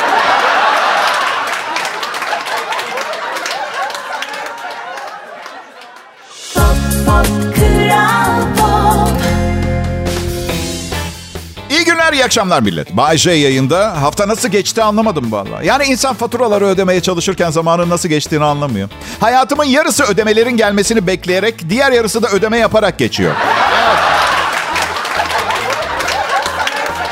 Günler, 12.13 12.23
iyi 12.23 12.25
akşamlar 12.25 12.61
millet. 12.61 12.97
Bay 12.97 13.17
J 13.17 13.31
yayında. 13.31 14.01
Hafta 14.01 14.27
nasıl 14.27 14.49
geçti 14.49 14.83
anlamadım 14.83 15.31
valla. 15.31 15.63
Yani 15.63 15.83
insan 15.85 16.15
faturaları 16.15 16.65
ödemeye 16.65 17.01
çalışırken 17.01 17.49
zamanın 17.49 17.89
nasıl 17.89 18.09
geçtiğini 18.09 18.43
anlamıyor. 18.43 18.89
Hayatımın 19.19 19.63
yarısı 19.63 20.03
ödemelerin 20.03 20.57
gelmesini 20.57 21.07
bekleyerek, 21.07 21.69
diğer 21.69 21.91
yarısı 21.91 22.23
da 22.23 22.27
ödeme 22.27 22.57
yaparak 22.57 22.97
geçiyor. 22.97 23.31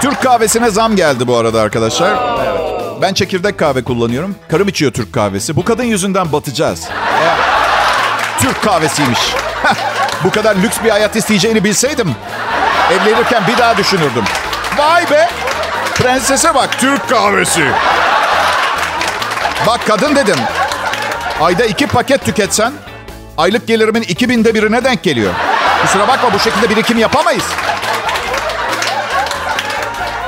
Türk 0.01 0.23
kahvesine 0.23 0.69
zam 0.69 0.95
geldi 0.95 1.27
bu 1.27 1.37
arada 1.37 1.61
arkadaşlar. 1.61 2.11
Evet. 2.45 2.61
Ben 3.01 3.13
çekirdek 3.13 3.57
kahve 3.57 3.83
kullanıyorum. 3.83 4.35
Karım 4.49 4.67
içiyor 4.67 4.91
Türk 4.91 5.13
kahvesi. 5.13 5.55
Bu 5.55 5.65
kadın 5.65 5.83
yüzünden 5.83 6.31
batacağız. 6.31 6.87
Türk 8.39 8.63
kahvesiymiş. 8.63 9.19
bu 10.23 10.31
kadar 10.31 10.55
lüks 10.55 10.77
bir 10.83 10.89
hayat 10.89 11.15
isteyeceğini 11.15 11.63
bilseydim 11.63 12.15
evlenirken 12.91 13.43
bir 13.47 13.57
daha 13.57 13.77
düşünürdüm. 13.77 14.23
Vay 14.77 15.11
be! 15.11 15.29
Prensese 15.95 16.55
bak 16.55 16.79
Türk 16.79 17.09
kahvesi. 17.09 17.63
Bak 19.67 19.81
kadın 19.87 20.15
dedim. 20.15 20.37
Ayda 21.41 21.65
iki 21.65 21.87
paket 21.87 22.25
tüketsen 22.25 22.73
aylık 23.37 23.67
gelirimin 23.67 24.01
iki 24.01 24.29
binde 24.29 24.55
birine 24.55 24.83
denk 24.83 25.03
geliyor. 25.03 25.33
Kusura 25.81 26.07
bakma 26.07 26.33
bu 26.33 26.39
şekilde 26.39 26.69
birikim 26.69 26.97
yapamayız. 26.97 27.43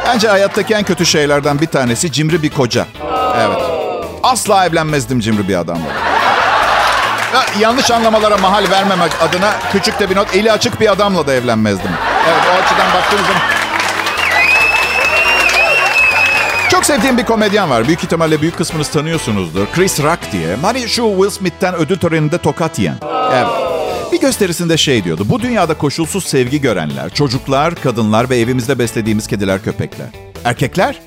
Bence 0.08 0.28
hayattaki 0.28 0.74
en 0.74 0.84
kötü 0.84 1.06
şeylerden 1.06 1.62
bir 1.62 1.68
tanesi 1.68 2.12
cimri 2.12 2.44
bir 2.44 2.50
koca. 2.50 2.86
Evet. 3.38 3.62
Asla 4.24 4.66
evlenmezdim 4.66 5.20
cimri 5.20 5.48
bir 5.48 5.56
adamla. 5.56 5.88
Ya, 7.34 7.46
yanlış 7.60 7.92
anlamalara 7.92 8.38
mahal 8.38 8.70
vermemek 8.72 9.12
adına 9.22 9.52
küçük 9.72 10.00
de 10.00 10.10
bir 10.10 10.16
not, 10.16 10.36
eli 10.36 10.52
açık 10.52 10.80
bir 10.80 10.92
adamla 10.92 11.28
da 11.28 11.34
evlenmezdim. 11.34 11.92
Evet 12.30 12.42
o 12.52 12.64
açıdan 12.64 12.94
baktığınız 12.94 13.26
zaman... 13.28 13.63
Çok 16.74 16.86
sevdiğim 16.86 17.18
bir 17.18 17.26
komedyen 17.26 17.70
var. 17.70 17.88
Büyük 17.88 18.04
ihtimalle 18.04 18.42
büyük 18.42 18.58
kısmınız 18.58 18.90
tanıyorsunuzdur. 18.90 19.66
Chris 19.76 20.00
Rock 20.00 20.20
diye. 20.32 20.56
Hani 20.56 20.90
şu 20.90 21.04
Will 21.10 21.30
Smith'ten 21.30 21.76
ödül 21.76 21.98
töreninde 21.98 22.38
tokat 22.38 22.80
yiyen. 22.80 22.98
Evet. 23.34 23.48
Bir 24.12 24.20
gösterisinde 24.20 24.78
şey 24.78 25.04
diyordu. 25.04 25.26
Bu 25.30 25.42
dünyada 25.42 25.74
koşulsuz 25.74 26.26
sevgi 26.26 26.62
görenler, 26.62 27.10
çocuklar, 27.10 27.76
kadınlar 27.76 28.30
ve 28.30 28.38
evimizde 28.38 28.80
beslediğimiz 28.80 29.28
kediler, 29.28 29.64
köpekler. 29.64 30.08
Erkekler 30.44 31.00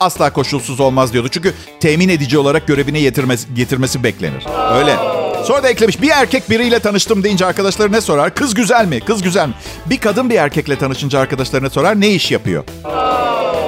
asla 0.00 0.32
koşulsuz 0.32 0.80
olmaz 0.80 1.12
diyordu. 1.12 1.28
Çünkü 1.28 1.54
temin 1.80 2.08
edici 2.08 2.38
olarak 2.38 2.66
görevine 2.66 3.00
getirmesi, 3.00 3.54
getirmesi 3.54 4.02
beklenir. 4.02 4.44
Öyle. 4.74 4.96
Sonra 5.44 5.62
da 5.62 5.68
eklemiş 5.68 6.02
bir 6.02 6.10
erkek 6.10 6.50
biriyle 6.50 6.78
tanıştım 6.78 7.24
deyince 7.24 7.46
arkadaşları 7.46 7.92
ne 7.92 8.00
sorar? 8.00 8.34
Kız 8.34 8.54
güzel 8.54 8.86
mi? 8.86 9.00
Kız 9.00 9.22
güzel 9.22 9.48
mi? 9.48 9.54
Bir 9.86 9.98
kadın 9.98 10.30
bir 10.30 10.36
erkekle 10.36 10.78
tanışınca 10.78 11.18
arkadaşlarına 11.18 11.70
sorar 11.70 12.00
ne 12.00 12.08
iş 12.08 12.30
yapıyor? 12.30 12.64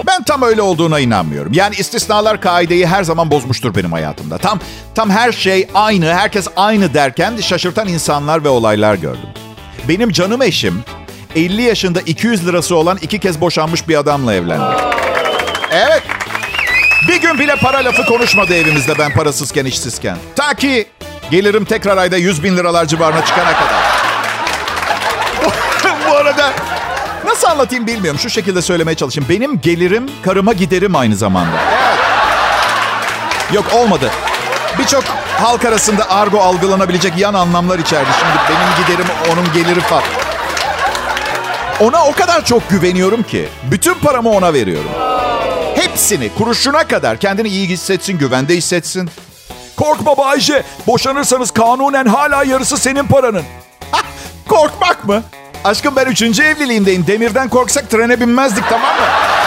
Ben 0.06 0.22
tam 0.22 0.42
öyle 0.42 0.62
olduğuna 0.62 1.00
inanmıyorum. 1.00 1.52
Yani 1.52 1.74
istisnalar 1.74 2.40
kaideyi 2.40 2.86
her 2.86 3.02
zaman 3.02 3.30
bozmuştur 3.30 3.74
benim 3.74 3.92
hayatımda. 3.92 4.38
Tam 4.38 4.60
tam 4.94 5.10
her 5.10 5.32
şey 5.32 5.68
aynı, 5.74 6.14
herkes 6.14 6.48
aynı 6.56 6.94
derken 6.94 7.36
şaşırtan 7.36 7.88
insanlar 7.88 8.44
ve 8.44 8.48
olaylar 8.48 8.94
gördüm. 8.94 9.28
Benim 9.88 10.10
canım 10.10 10.42
eşim 10.42 10.84
50 11.36 11.62
yaşında 11.62 12.00
200 12.00 12.46
lirası 12.46 12.76
olan 12.76 12.98
iki 13.02 13.18
kez 13.18 13.40
boşanmış 13.40 13.88
bir 13.88 13.96
adamla 13.96 14.34
evlendi. 14.34 14.82
Evet. 15.72 16.02
Bir 17.08 17.20
gün 17.20 17.38
bile 17.38 17.56
para 17.56 17.84
lafı 17.84 18.04
konuşmadı 18.06 18.54
evimizde 18.54 18.98
ben 18.98 19.12
parasızken, 19.12 19.64
işsizken. 19.64 20.16
Ta 20.36 20.54
ki 20.54 20.86
gelirim 21.30 21.64
tekrar 21.64 21.96
ayda 21.96 22.16
100 22.16 22.44
bin 22.44 22.56
liralar 22.56 22.86
civarına 22.86 23.24
çıkana 23.24 23.52
kadar. 23.52 23.84
Bu 26.08 26.16
arada 26.16 26.52
nasıl 27.26 27.48
anlatayım 27.48 27.86
bilmiyorum. 27.86 28.20
Şu 28.20 28.30
şekilde 28.30 28.62
söylemeye 28.62 28.94
çalışayım. 28.94 29.28
Benim 29.28 29.60
gelirim 29.60 30.10
karıma 30.24 30.52
giderim 30.52 30.96
aynı 30.96 31.16
zamanda. 31.16 31.56
Yok 33.52 33.64
olmadı. 33.74 34.10
Birçok 34.78 35.04
halk 35.38 35.64
arasında 35.64 36.10
argo 36.10 36.40
algılanabilecek 36.40 37.18
yan 37.18 37.34
anlamlar 37.34 37.78
içerdi. 37.78 38.08
Şimdi 38.20 38.58
benim 38.58 38.86
giderim 38.86 39.06
onun 39.32 39.52
geliri 39.52 39.80
falan. 39.80 40.02
Ona 41.80 42.04
o 42.04 42.12
kadar 42.12 42.44
çok 42.44 42.70
güveniyorum 42.70 43.22
ki 43.22 43.48
bütün 43.70 43.94
paramı 43.94 44.30
ona 44.30 44.52
veriyorum. 44.52 44.90
Hepsini 45.74 46.30
kuruşuna 46.38 46.88
kadar 46.88 47.18
kendini 47.18 47.48
iyi 47.48 47.68
hissetsin, 47.68 48.18
güvende 48.18 48.56
hissetsin. 48.56 49.10
Korkma 49.76 50.16
Bayce, 50.16 50.62
boşanırsanız 50.86 51.50
kanunen 51.50 52.06
hala 52.06 52.44
yarısı 52.44 52.76
senin 52.76 53.06
paranın. 53.06 53.44
Hah, 53.92 54.02
korkmak 54.48 55.04
mı? 55.08 55.22
Aşkım 55.66 55.96
ben 55.96 56.06
üçüncü 56.06 56.42
evliliğimdeyim. 56.42 57.06
Demirden 57.06 57.48
korksak 57.48 57.90
trene 57.90 58.20
binmezdik 58.20 58.64
tamam 58.68 58.96
mı? 58.96 59.06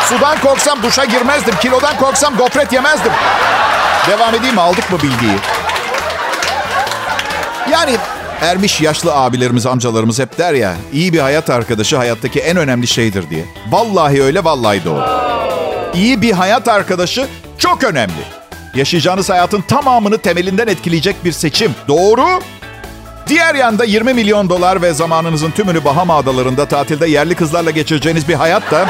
Sudan 0.10 0.40
korksam 0.40 0.84
duşa 0.84 1.06
girmezdim. 1.06 1.56
Kilodan 1.62 1.98
korksam 1.98 2.38
gofret 2.38 2.74
yemezdim. 2.74 3.12
Devam 4.08 4.36
edeyim 4.36 4.56
mi? 4.56 4.62
Aldık 4.62 4.92
mı 4.92 4.98
bilgiyi? 4.98 5.38
Yani 7.72 7.96
ermiş 8.42 8.82
yaşlı 8.82 9.16
abilerimiz, 9.16 9.66
amcalarımız 9.66 10.20
hep 10.20 10.38
der 10.38 10.54
ya... 10.54 10.76
iyi 10.94 11.14
bir 11.14 11.20
hayat 11.20 11.50
arkadaşı 11.50 11.98
hayattaki 11.98 12.40
en 12.40 12.58
önemli 12.58 12.88
şeydir 12.88 13.30
diye. 13.30 13.46
Vallahi 13.70 14.24
öyle, 14.24 14.44
vallahi 14.44 14.86
doğru. 14.86 15.06
İyi 15.94 16.22
bir 16.22 16.32
hayat 16.32 16.68
arkadaşı 16.68 17.28
çok 17.58 17.84
önemli. 17.84 18.24
Yaşayacağınız 18.76 19.30
hayatın 19.30 19.62
tamamını 19.62 20.18
temelinden 20.18 20.68
etkileyecek 20.68 21.26
bir 21.26 21.32
seçim. 21.32 21.76
Doğru. 21.88 22.26
Diğer 23.30 23.56
yanda 23.56 23.86
20 23.86 24.14
milyon 24.14 24.50
dolar 24.50 24.82
ve 24.82 24.94
zamanınızın 24.94 25.52
tümünü 25.52 25.86
Bahama 25.86 26.18
Adalarında 26.18 26.66
tatilde 26.66 27.08
yerli 27.08 27.36
kızlarla 27.36 27.72
geçireceğiniz 27.72 28.28
bir 28.28 28.34
hayat 28.34 28.72
da... 28.72 28.86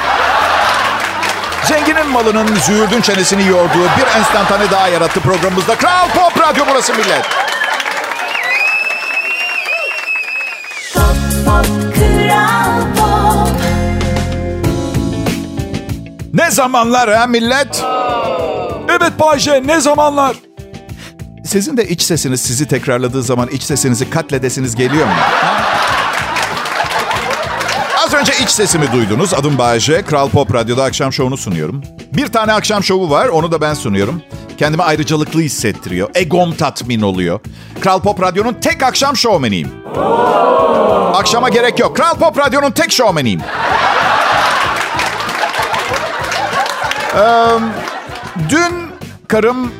Zenginin 1.63 2.07
malının 2.07 2.55
züğürdün 2.55 3.01
çenesini 3.01 3.47
yorduğu 3.47 3.83
bir 3.97 4.19
enstantane 4.19 4.71
daha 4.71 4.87
yarattı 4.87 5.19
programımızda. 5.19 5.75
Kral 5.75 6.09
Pop 6.09 6.41
Radyo 6.41 6.65
burası 6.71 6.93
millet. 6.93 7.25
Ne 16.33 16.51
zamanlar 16.51 17.13
ha 17.13 17.27
millet? 17.27 17.83
Evet 18.89 19.19
Bayce 19.19 19.61
ne 19.65 19.79
zamanlar? 19.81 20.35
Sizin 21.49 21.77
de 21.77 21.87
iç 21.87 22.01
sesiniz 22.01 22.41
sizi 22.41 22.67
tekrarladığı 22.67 23.23
zaman 23.23 23.47
iç 23.47 23.63
sesinizi 23.63 24.09
katledesiniz 24.09 24.75
geliyor 24.75 25.05
mu? 25.05 25.13
Az 28.05 28.13
önce 28.13 28.33
iç 28.43 28.49
sesimi 28.49 28.91
duydunuz. 28.91 29.33
Adım 29.33 29.57
Bayece. 29.57 30.01
Kral 30.01 30.29
Pop 30.29 30.53
Radyo'da 30.53 30.83
akşam 30.83 31.13
şovunu 31.13 31.37
sunuyorum. 31.37 31.83
Bir 32.13 32.27
tane 32.27 32.53
akşam 32.53 32.83
şovu 32.83 33.09
var. 33.09 33.27
Onu 33.27 33.51
da 33.51 33.61
ben 33.61 33.73
sunuyorum. 33.73 34.21
Kendimi 34.57 34.83
ayrıcalıklı 34.83 35.41
hissettiriyor. 35.41 36.09
Egom 36.15 36.53
tatmin 36.55 37.01
oluyor. 37.01 37.39
Kral 37.81 38.01
Pop 38.01 38.21
Radyo'nun 38.21 38.53
tek 38.53 38.83
akşam 38.83 39.17
şovmeniyim. 39.17 39.71
Akşama 41.13 41.49
gerek 41.49 41.79
yok. 41.79 41.95
Kral 41.95 42.15
Pop 42.15 42.39
Radyo'nun 42.39 42.71
tek 42.71 42.91
şovmeniyim. 42.91 43.41
Ee, 47.15 47.21
dün 48.49 48.91
karım 49.27 49.71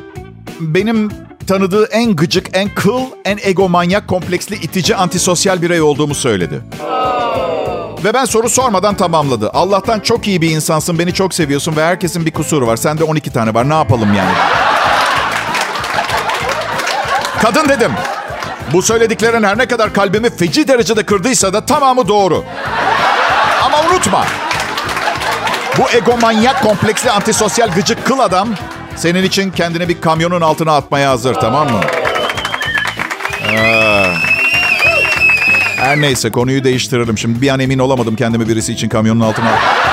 benim 0.60 1.29
tanıdığı 1.50 1.84
en 1.84 2.16
gıcık, 2.16 2.56
en 2.56 2.74
kıl, 2.74 3.00
en 3.24 3.38
egomanyak, 3.42 4.08
kompleksli, 4.08 4.54
itici, 4.54 4.96
antisosyal 4.96 5.62
birey 5.62 5.80
olduğumu 5.80 6.14
söyledi. 6.14 6.60
Ve 8.04 8.14
ben 8.14 8.24
soru 8.24 8.48
sormadan 8.48 8.94
tamamladı. 8.94 9.50
Allah'tan 9.50 10.00
çok 10.00 10.26
iyi 10.26 10.42
bir 10.42 10.50
insansın, 10.50 10.98
beni 10.98 11.14
çok 11.14 11.34
seviyorsun 11.34 11.76
ve 11.76 11.84
herkesin 11.84 12.26
bir 12.26 12.30
kusuru 12.30 12.66
var. 12.66 12.76
Sende 12.76 13.04
12 13.04 13.32
tane 13.32 13.54
var, 13.54 13.68
ne 13.68 13.74
yapalım 13.74 14.14
yani? 14.14 14.32
Kadın 17.42 17.68
dedim. 17.68 17.92
Bu 18.72 18.82
söylediklerin 18.82 19.42
her 19.42 19.58
ne 19.58 19.66
kadar 19.66 19.94
kalbimi 19.94 20.30
feci 20.30 20.68
derecede 20.68 21.02
kırdıysa 21.02 21.52
da 21.52 21.66
tamamı 21.66 22.08
doğru. 22.08 22.44
Ama 23.64 23.76
unutma. 23.90 24.24
Bu 25.78 25.96
egomanyak, 25.96 26.62
kompleksli, 26.62 27.10
antisosyal, 27.10 27.68
gıcık 27.68 28.06
kıl 28.06 28.18
adam 28.18 28.48
senin 28.96 29.22
için 29.22 29.50
kendini 29.50 29.88
bir 29.88 30.00
kamyonun 30.00 30.40
altına 30.40 30.76
atmaya 30.76 31.10
hazır 31.10 31.34
tamam 31.34 31.70
mı? 31.72 31.80
Ee, 33.52 34.04
her 35.76 36.00
neyse 36.00 36.30
konuyu 36.30 36.64
değiştirelim. 36.64 37.18
Şimdi 37.18 37.40
bir 37.40 37.48
an 37.48 37.60
emin 37.60 37.78
olamadım 37.78 38.16
kendimi 38.16 38.48
birisi 38.48 38.72
için 38.72 38.88
kamyonun 38.88 39.20
altına 39.20 39.50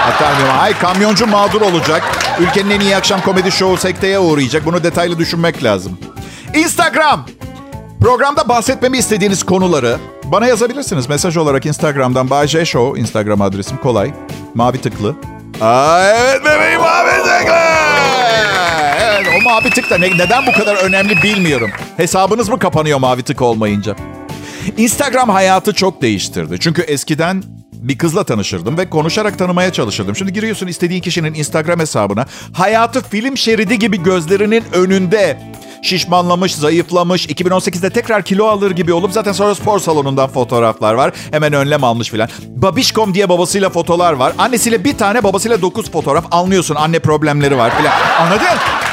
atar 0.08 0.34
mıyım? 0.34 0.56
Ay 0.60 0.80
kamyoncu 0.80 1.28
mağdur 1.28 1.62
olacak. 1.62 2.04
Ülkenin 2.40 2.70
en 2.70 2.80
iyi 2.80 2.96
akşam 2.96 3.22
komedi 3.22 3.52
şovu 3.52 3.78
sekteye 3.78 4.20
uğrayacak. 4.20 4.66
Bunu 4.66 4.84
detaylı 4.84 5.18
düşünmek 5.18 5.64
lazım. 5.64 5.98
Instagram. 6.54 7.26
Programda 8.02 8.50
bahsetmemi 8.50 8.98
istediğiniz 8.98 9.44
konuları 9.44 9.98
bana 10.24 10.48
yazabilirsiniz. 10.48 11.10
Mesaj 11.10 11.38
olarak 11.38 11.66
Instagram'dan 11.66 12.30
Bay 12.30 12.48
J 12.48 12.66
Show. 12.66 13.02
Instagram 13.02 13.42
adresim 13.42 13.78
kolay. 13.78 14.14
Mavi 14.56 14.82
tıklı. 14.82 15.16
Aa, 15.62 16.04
evet 16.04 16.46
bebeğim 16.46 16.82
o 16.82 16.84
mavi 19.48 19.70
tık 19.70 19.90
da 19.90 19.98
ne, 19.98 20.18
neden 20.18 20.48
bu 20.48 20.52
kadar 20.52 20.76
önemli 20.76 21.24
bilmiyorum. 21.24 21.70
Hesabınız 21.98 22.50
mı 22.50 22.60
kapanıyor 22.60 23.00
mavi 23.00 23.24
tık 23.24 23.42
olmayınca? 23.42 23.96
Instagram 24.78 25.30
hayatı 25.30 25.74
çok 25.74 26.02
değiştirdi. 26.02 26.58
Çünkü 26.60 26.82
eskiden 26.82 27.44
bir 27.74 27.98
kızla 27.98 28.24
tanışırdım 28.24 28.78
ve 28.78 28.90
konuşarak 28.90 29.40
tanımaya 29.40 29.74
çalışırdım. 29.74 30.16
Şimdi 30.16 30.34
giriyorsun 30.34 30.68
istediğin 30.68 31.02
kişinin 31.02 31.34
Instagram 31.34 31.80
hesabına. 31.80 32.26
Hayatı 32.54 33.04
film 33.04 33.38
şeridi 33.38 33.80
gibi 33.80 34.04
gözlerinin 34.04 34.64
önünde 34.74 35.38
şişmanlamış, 35.82 36.56
zayıflamış, 36.56 37.28
2018'de 37.28 37.90
tekrar 37.90 38.24
kilo 38.24 38.46
alır 38.46 38.72
gibi 38.72 38.94
olup 38.94 39.12
zaten 39.12 39.32
sonra 39.32 39.56
spor 39.56 39.80
salonundan 39.80 40.30
fotoğraflar 40.30 40.94
var. 40.94 41.14
Hemen 41.32 41.54
önlem 41.54 41.84
almış 41.84 42.10
filan. 42.10 42.30
Babişkom 42.48 43.14
diye 43.14 43.30
babasıyla 43.30 43.70
fotolar 43.70 44.14
var. 44.14 44.34
Annesiyle 44.38 44.84
bir 44.84 44.98
tane, 44.98 45.24
babasıyla 45.24 45.62
dokuz 45.62 45.92
fotoğraf. 45.92 46.26
Anlıyorsun 46.32 46.76
anne 46.76 47.00
problemleri 47.00 47.58
var 47.58 47.78
filan. 47.78 47.94
Anladın? 48.20 48.87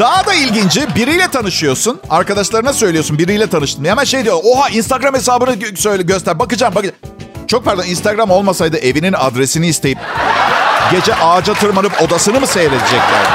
Daha 0.00 0.26
da 0.26 0.34
ilginci 0.34 0.94
biriyle 0.96 1.28
tanışıyorsun. 1.28 2.00
Arkadaşlarına 2.10 2.72
söylüyorsun 2.72 3.18
biriyle 3.18 3.46
tanıştım. 3.46 3.84
Hemen 3.84 4.04
şey 4.04 4.24
diyor. 4.24 4.36
Oha 4.44 4.68
Instagram 4.68 5.14
hesabını 5.14 5.56
söyle 5.76 6.02
göster. 6.02 6.38
Bakacağım 6.38 6.74
bakacağım. 6.74 6.96
Çok 7.46 7.64
pardon 7.64 7.82
Instagram 7.82 8.30
olmasaydı 8.30 8.76
evinin 8.76 9.12
adresini 9.12 9.66
isteyip 9.66 9.98
gece 10.92 11.14
ağaca 11.14 11.54
tırmanıp 11.54 12.02
odasını 12.02 12.40
mı 12.40 12.46
seyredeceklerdi? 12.46 13.28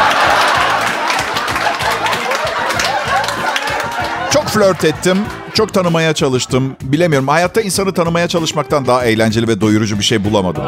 Çok 4.33 4.47
flört 4.47 4.85
ettim. 4.85 5.17
Çok 5.53 5.73
tanımaya 5.73 6.13
çalıştım. 6.13 6.75
Bilemiyorum. 6.81 7.27
Hayatta 7.27 7.61
insanı 7.61 7.93
tanımaya 7.93 8.27
çalışmaktan 8.27 8.85
daha 8.85 9.05
eğlenceli 9.05 9.47
ve 9.47 9.61
doyurucu 9.61 9.99
bir 9.99 10.03
şey 10.03 10.23
bulamadım. 10.23 10.63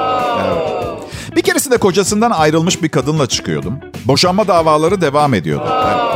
Evet. 0.46 0.93
Bir 1.36 1.42
keresinde 1.42 1.78
kocasından 1.78 2.32
ayrılmış 2.32 2.84
bir 2.84 2.90
kadınla 2.90 3.28
çıkıyordum. 3.28 3.80
Boşanma 4.06 4.48
davaları 4.48 5.02
devam 5.02 5.34
ediyordu. 5.34 5.66
Yani, 5.70 6.14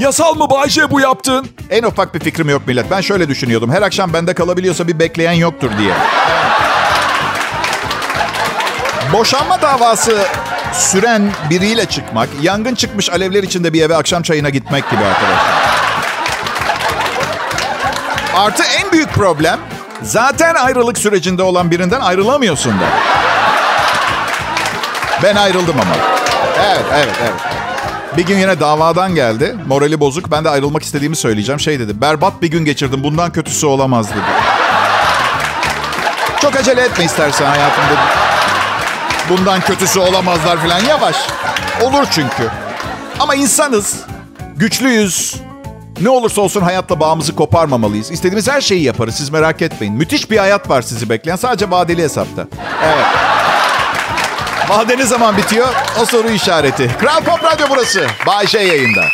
Yasal 0.00 0.34
mı 0.34 0.50
Bayce 0.50 0.90
bu 0.90 1.00
yaptın? 1.00 1.46
En 1.70 1.82
ufak 1.82 2.14
bir 2.14 2.20
fikrim 2.20 2.48
yok 2.48 2.66
millet. 2.66 2.90
Ben 2.90 3.00
şöyle 3.00 3.28
düşünüyordum. 3.28 3.70
Her 3.70 3.82
akşam 3.82 4.12
bende 4.12 4.34
kalabiliyorsa 4.34 4.88
bir 4.88 4.98
bekleyen 4.98 5.32
yoktur 5.32 5.70
diye. 5.78 5.94
Boşanma 9.12 9.62
davası 9.62 10.18
süren 10.72 11.32
biriyle 11.50 11.86
çıkmak, 11.86 12.28
yangın 12.42 12.74
çıkmış 12.74 13.10
alevler 13.10 13.42
içinde 13.42 13.72
bir 13.72 13.82
eve 13.82 13.96
akşam 13.96 14.22
çayına 14.22 14.50
gitmek 14.50 14.90
gibi 14.90 15.04
arkadaşlar. 15.04 15.70
Artı 18.36 18.62
en 18.62 18.92
büyük 18.92 19.08
problem 19.12 19.58
zaten 20.02 20.54
ayrılık 20.54 20.98
sürecinde 20.98 21.42
olan 21.42 21.70
birinden 21.70 22.00
ayrılamıyorsun 22.00 22.72
da. 22.72 22.84
Ben 25.22 25.36
ayrıldım 25.36 25.76
ama. 25.80 25.94
Evet, 26.66 26.84
evet, 26.94 27.14
evet. 27.22 27.32
Bir 28.16 28.26
gün 28.26 28.38
yine 28.38 28.60
davadan 28.60 29.14
geldi. 29.14 29.56
Morali 29.66 30.00
bozuk. 30.00 30.30
Ben 30.30 30.44
de 30.44 30.50
ayrılmak 30.50 30.82
istediğimi 30.82 31.16
söyleyeceğim. 31.16 31.60
Şey 31.60 31.78
dedi. 31.80 32.00
Berbat 32.00 32.42
bir 32.42 32.48
gün 32.48 32.64
geçirdim. 32.64 33.02
Bundan 33.04 33.32
kötüsü 33.32 33.66
olamaz 33.66 34.10
dedi. 34.10 34.20
Çok 36.42 36.56
acele 36.56 36.80
etme 36.80 37.04
istersen 37.04 37.46
hayatım 37.46 37.84
dedi. 37.84 38.00
Bundan 39.28 39.60
kötüsü 39.60 40.00
olamazlar 40.00 40.56
falan. 40.56 40.80
Yavaş. 40.80 41.16
Olur 41.82 42.06
çünkü. 42.10 42.48
Ama 43.18 43.34
insanız. 43.34 43.96
Güçlüyüz. 44.56 45.36
Ne 46.00 46.08
olursa 46.08 46.40
olsun 46.40 46.60
hayatta 46.60 47.00
bağımızı 47.00 47.36
koparmamalıyız. 47.36 48.10
İstediğimiz 48.10 48.48
her 48.48 48.60
şeyi 48.60 48.82
yaparız. 48.82 49.14
Siz 49.14 49.30
merak 49.30 49.62
etmeyin. 49.62 49.94
Müthiş 49.94 50.30
bir 50.30 50.38
hayat 50.38 50.70
var 50.70 50.82
sizi 50.82 51.08
bekleyen. 51.08 51.36
Sadece 51.36 51.70
vadeli 51.70 52.02
hesapta. 52.02 52.46
Evet. 52.84 53.29
Vade 54.70 54.96
ne 54.98 55.04
zaman 55.06 55.36
bitiyor? 55.36 55.68
O 56.02 56.04
soru 56.06 56.30
işareti. 56.30 56.90
Kral 57.00 57.20
Pop 57.20 57.44
Radyo 57.44 57.66
burası. 57.70 58.06
Bay 58.26 58.46
J 58.46 58.58
yayında. 58.58 59.04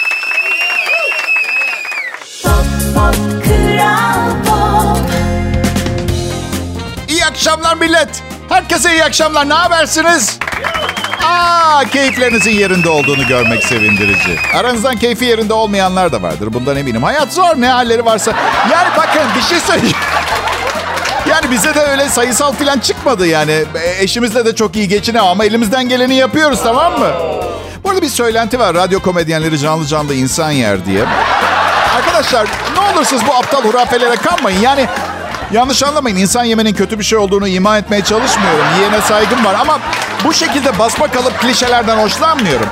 İyi 7.09 7.25
akşamlar 7.27 7.75
millet. 7.75 8.23
Herkese 8.49 8.93
iyi 8.93 9.05
akşamlar. 9.05 9.49
Ne 9.49 9.55
habersiniz? 9.55 10.39
Aa, 11.25 11.85
keyiflerinizin 11.85 12.51
yerinde 12.51 12.89
olduğunu 12.89 13.27
görmek 13.27 13.65
sevindirici. 13.65 14.39
Aranızdan 14.55 14.97
keyfi 14.97 15.25
yerinde 15.25 15.53
olmayanlar 15.53 16.13
da 16.13 16.23
vardır. 16.23 16.49
Bundan 16.53 16.77
eminim. 16.77 17.03
Hayat 17.03 17.33
zor. 17.33 17.55
Ne 17.57 17.69
halleri 17.69 18.05
varsa. 18.05 18.33
Yani 18.73 18.89
bakın 18.97 19.23
bir 19.37 19.43
şey 19.43 19.59
söyleyeceğim. 19.61 19.97
Yani 21.31 21.51
bize 21.51 21.75
de 21.75 21.81
öyle 21.81 22.09
sayısal 22.09 22.53
falan 22.53 22.79
çıkmadı 22.79 23.27
yani. 23.27 23.53
E, 23.53 24.03
Eşimizle 24.03 24.45
de 24.45 24.55
çok 24.55 24.77
iyi 24.77 24.89
geçiniyor 24.89 25.25
ama 25.27 25.45
elimizden 25.45 25.89
geleni 25.89 26.15
yapıyoruz 26.15 26.59
tamam 26.63 26.99
mı? 26.99 27.09
Burada 27.85 28.03
bir 28.03 28.09
söylenti 28.09 28.59
var. 28.59 28.75
Radyo 28.75 29.01
komedyenleri 29.01 29.59
canlı 29.59 29.87
canlı 29.87 30.15
insan 30.15 30.51
yer 30.51 30.87
diye. 30.87 31.05
Arkadaşlar 31.97 32.47
ne 32.75 32.81
olursunuz 32.97 33.23
bu 33.29 33.35
aptal 33.35 33.63
hurafelere 33.65 34.17
kanmayın. 34.17 34.61
Yani 34.61 34.87
yanlış 35.53 35.83
anlamayın. 35.83 36.17
İnsan 36.17 36.45
yemenin 36.45 36.75
kötü 36.75 36.99
bir 36.99 37.05
şey 37.05 37.19
olduğunu 37.19 37.49
ima 37.49 37.79
etmeye 37.79 38.05
çalışmıyorum. 38.05 38.65
Yiyene 38.77 39.01
saygım 39.01 39.45
var 39.45 39.55
ama 39.61 39.79
bu 40.25 40.33
şekilde 40.35 40.79
basma 40.79 41.07
kalıp 41.09 41.41
klişelerden 41.41 41.97
hoşlanmıyorum. 41.97 42.69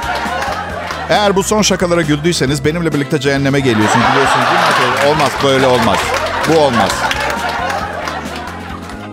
Eğer 1.10 1.36
bu 1.36 1.42
son 1.42 1.62
şakalara 1.62 2.02
güldüyseniz 2.02 2.64
benimle 2.64 2.92
birlikte 2.92 3.20
cehenneme 3.20 3.60
geliyorsunuz. 3.60 4.06
Biliyorsunuz 4.12 4.46
değil 4.46 5.04
mi? 5.04 5.10
Olmaz 5.10 5.30
böyle 5.44 5.66
olmaz. 5.66 5.98
Bu 6.48 6.58
olmaz. 6.58 6.90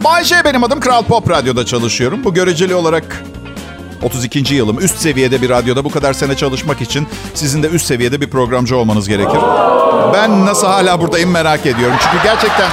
Bay 0.03 0.23
J 0.23 0.45
benim 0.45 0.63
adım. 0.63 0.79
Kral 0.79 1.03
Pop 1.03 1.29
Radyo'da 1.29 1.65
çalışıyorum. 1.65 2.23
Bu 2.23 2.33
göreceli 2.33 2.75
olarak 2.75 3.23
32. 4.03 4.55
yılım. 4.55 4.79
Üst 4.79 4.97
seviyede 4.97 5.41
bir 5.41 5.49
radyoda 5.49 5.83
bu 5.83 5.91
kadar 5.91 6.13
sene 6.13 6.35
çalışmak 6.37 6.81
için 6.81 7.07
sizin 7.33 7.63
de 7.63 7.67
üst 7.67 7.85
seviyede 7.85 8.21
bir 8.21 8.29
programcı 8.29 8.77
olmanız 8.77 9.07
gerekir. 9.07 9.39
Ben 10.13 10.45
nasıl 10.45 10.67
hala 10.67 11.01
buradayım 11.01 11.31
merak 11.31 11.65
ediyorum. 11.65 11.95
Çünkü 12.01 12.23
gerçekten 12.23 12.69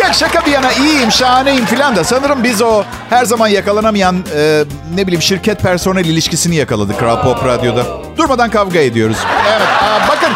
ya 0.00 0.12
şaka 0.12 0.46
bir 0.46 0.50
yana 0.50 0.72
iyiyim, 0.72 1.12
şahaneyim 1.12 1.64
filan 1.64 1.96
da 1.96 2.04
sanırım 2.04 2.44
biz 2.44 2.62
o 2.62 2.82
her 3.10 3.24
zaman 3.24 3.48
yakalanamayan 3.48 4.24
e, 4.36 4.64
ne 4.94 5.06
bileyim 5.06 5.22
şirket 5.22 5.62
personel 5.62 6.04
ilişkisini 6.04 6.56
yakaladık 6.56 6.98
Kral 6.98 7.22
Pop 7.22 7.44
Radyo'da. 7.44 7.86
Durmadan 8.16 8.50
kavga 8.50 8.78
ediyoruz. 8.78 9.16
Evet, 9.48 9.68
aa, 9.82 10.08
bakın 10.08 10.32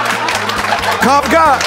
Kavga 1.04 1.58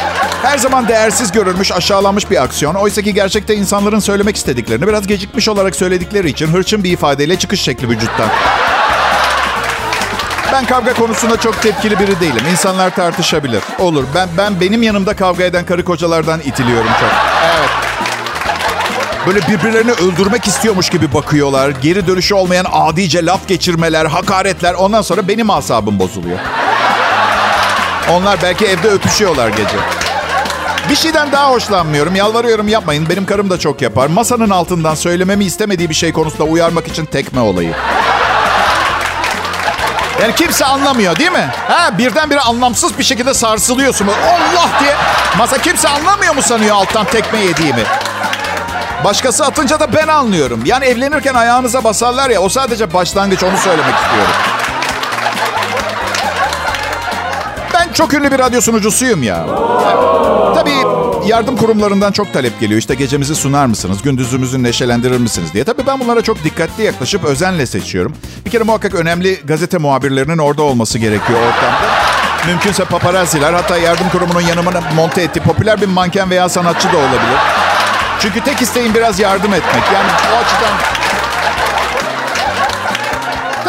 her 0.45 0.57
zaman 0.57 0.87
değersiz 0.87 1.31
görülmüş, 1.31 1.71
aşağılanmış 1.71 2.31
bir 2.31 2.43
aksiyon. 2.43 2.75
Oysa 2.75 3.01
ki 3.01 3.13
gerçekte 3.13 3.55
insanların 3.55 3.99
söylemek 3.99 4.35
istediklerini 4.35 4.87
biraz 4.87 5.07
gecikmiş 5.07 5.49
olarak 5.49 5.75
söyledikleri 5.75 6.29
için 6.29 6.47
hırçın 6.47 6.83
bir 6.83 6.91
ifadeyle 6.91 7.39
çıkış 7.39 7.61
şekli 7.61 7.89
vücuttan. 7.89 8.27
Ben 10.53 10.65
kavga 10.65 10.93
konusunda 10.93 11.37
çok 11.37 11.61
tepkili 11.61 11.99
biri 11.99 12.19
değilim. 12.19 12.43
İnsanlar 12.51 12.95
tartışabilir. 12.95 13.61
Olur. 13.79 14.03
Ben 14.15 14.29
ben 14.37 14.59
benim 14.61 14.83
yanımda 14.83 15.15
kavga 15.15 15.43
eden 15.43 15.65
karı 15.65 15.85
kocalardan 15.85 16.39
itiliyorum 16.39 16.91
çok. 16.99 17.09
Evet. 17.45 17.69
Böyle 19.27 19.39
birbirlerini 19.47 19.91
öldürmek 19.91 20.47
istiyormuş 20.47 20.89
gibi 20.89 21.13
bakıyorlar. 21.13 21.69
Geri 21.69 22.07
dönüşü 22.07 22.33
olmayan 22.33 22.65
adice 22.71 23.25
laf 23.25 23.47
geçirmeler, 23.47 24.05
hakaretler. 24.05 24.73
Ondan 24.73 25.01
sonra 25.01 25.27
benim 25.27 25.49
asabım 25.49 25.99
bozuluyor. 25.99 26.39
Onlar 28.11 28.39
belki 28.43 28.65
evde 28.65 28.87
öpüşüyorlar 28.87 29.49
gece. 29.49 30.04
Bir 30.89 30.95
şeyden 30.95 31.31
daha 31.31 31.51
hoşlanmıyorum. 31.51 32.15
Yalvarıyorum 32.15 32.67
yapmayın. 32.67 33.09
Benim 33.09 33.25
karım 33.25 33.49
da 33.49 33.59
çok 33.59 33.81
yapar. 33.81 34.07
Masanın 34.07 34.49
altından 34.49 34.95
söylememi 34.95 35.45
istemediği 35.45 35.89
bir 35.89 35.95
şey 35.95 36.13
konusunda 36.13 36.43
uyarmak 36.43 36.87
için 36.87 37.05
tekme 37.05 37.41
olayı. 37.41 37.73
Yani 40.21 40.35
kimse 40.35 40.65
anlamıyor 40.65 41.15
değil 41.15 41.31
mi? 41.31 41.49
Ha 41.67 41.97
birdenbire 41.97 42.39
anlamsız 42.39 42.97
bir 42.99 43.03
şekilde 43.03 43.33
sarsılıyorsun. 43.33 44.07
Allah 44.07 44.69
diye. 44.79 44.95
Masa 45.37 45.57
kimse 45.57 45.87
anlamıyor 45.89 46.35
mu 46.35 46.41
sanıyor 46.41 46.75
alttan 46.75 47.05
tekme 47.05 47.39
yediğimi? 47.39 47.83
Başkası 49.03 49.45
atınca 49.45 49.79
da 49.79 49.93
ben 49.93 50.07
anlıyorum. 50.07 50.61
Yani 50.65 50.85
evlenirken 50.85 51.33
ayağınıza 51.33 51.83
basarlar 51.83 52.29
ya 52.29 52.39
o 52.41 52.49
sadece 52.49 52.93
başlangıç 52.93 53.43
onu 53.43 53.57
söylemek 53.57 53.95
istiyorum. 53.95 54.31
Çok 57.95 58.13
ünlü 58.13 58.31
bir 58.31 58.39
radyo 58.39 58.61
sunucusuyum 58.61 59.23
ya. 59.23 59.45
Tabii 60.55 60.75
yardım 61.27 61.57
kurumlarından 61.57 62.11
çok 62.11 62.33
talep 62.33 62.59
geliyor. 62.59 62.79
İşte 62.79 62.95
gecemizi 62.95 63.35
sunar 63.35 63.65
mısınız, 63.65 64.01
gündüzümüzü 64.01 64.63
neşelendirir 64.63 65.17
misiniz 65.17 65.53
diye. 65.53 65.63
Tabii 65.63 65.87
ben 65.87 65.99
bunlara 65.99 66.21
çok 66.21 66.43
dikkatli 66.43 66.83
yaklaşıp 66.83 67.23
özenle 67.23 67.65
seçiyorum. 67.65 68.13
Bir 68.45 68.51
kere 68.51 68.63
muhakkak 68.63 68.95
önemli 68.95 69.41
gazete 69.43 69.77
muhabirlerinin 69.77 70.37
orada 70.37 70.63
olması 70.63 70.99
gerekiyor 70.99 71.39
ortamda. 71.39 71.95
Mümkünse 72.47 72.85
paparazziler 72.85 73.53
hatta 73.53 73.77
yardım 73.77 74.09
kurumunun 74.09 74.41
yanımına 74.41 74.81
monte 74.95 75.21
ettiği 75.21 75.39
popüler 75.39 75.81
bir 75.81 75.87
manken 75.87 76.29
veya 76.29 76.49
sanatçı 76.49 76.93
da 76.93 76.97
olabilir. 76.97 77.39
Çünkü 78.19 78.41
tek 78.41 78.61
isteğim 78.61 78.93
biraz 78.93 79.19
yardım 79.19 79.53
etmek. 79.53 79.83
Yani 79.93 80.09
o 80.33 80.37
açıdan... 80.37 81.04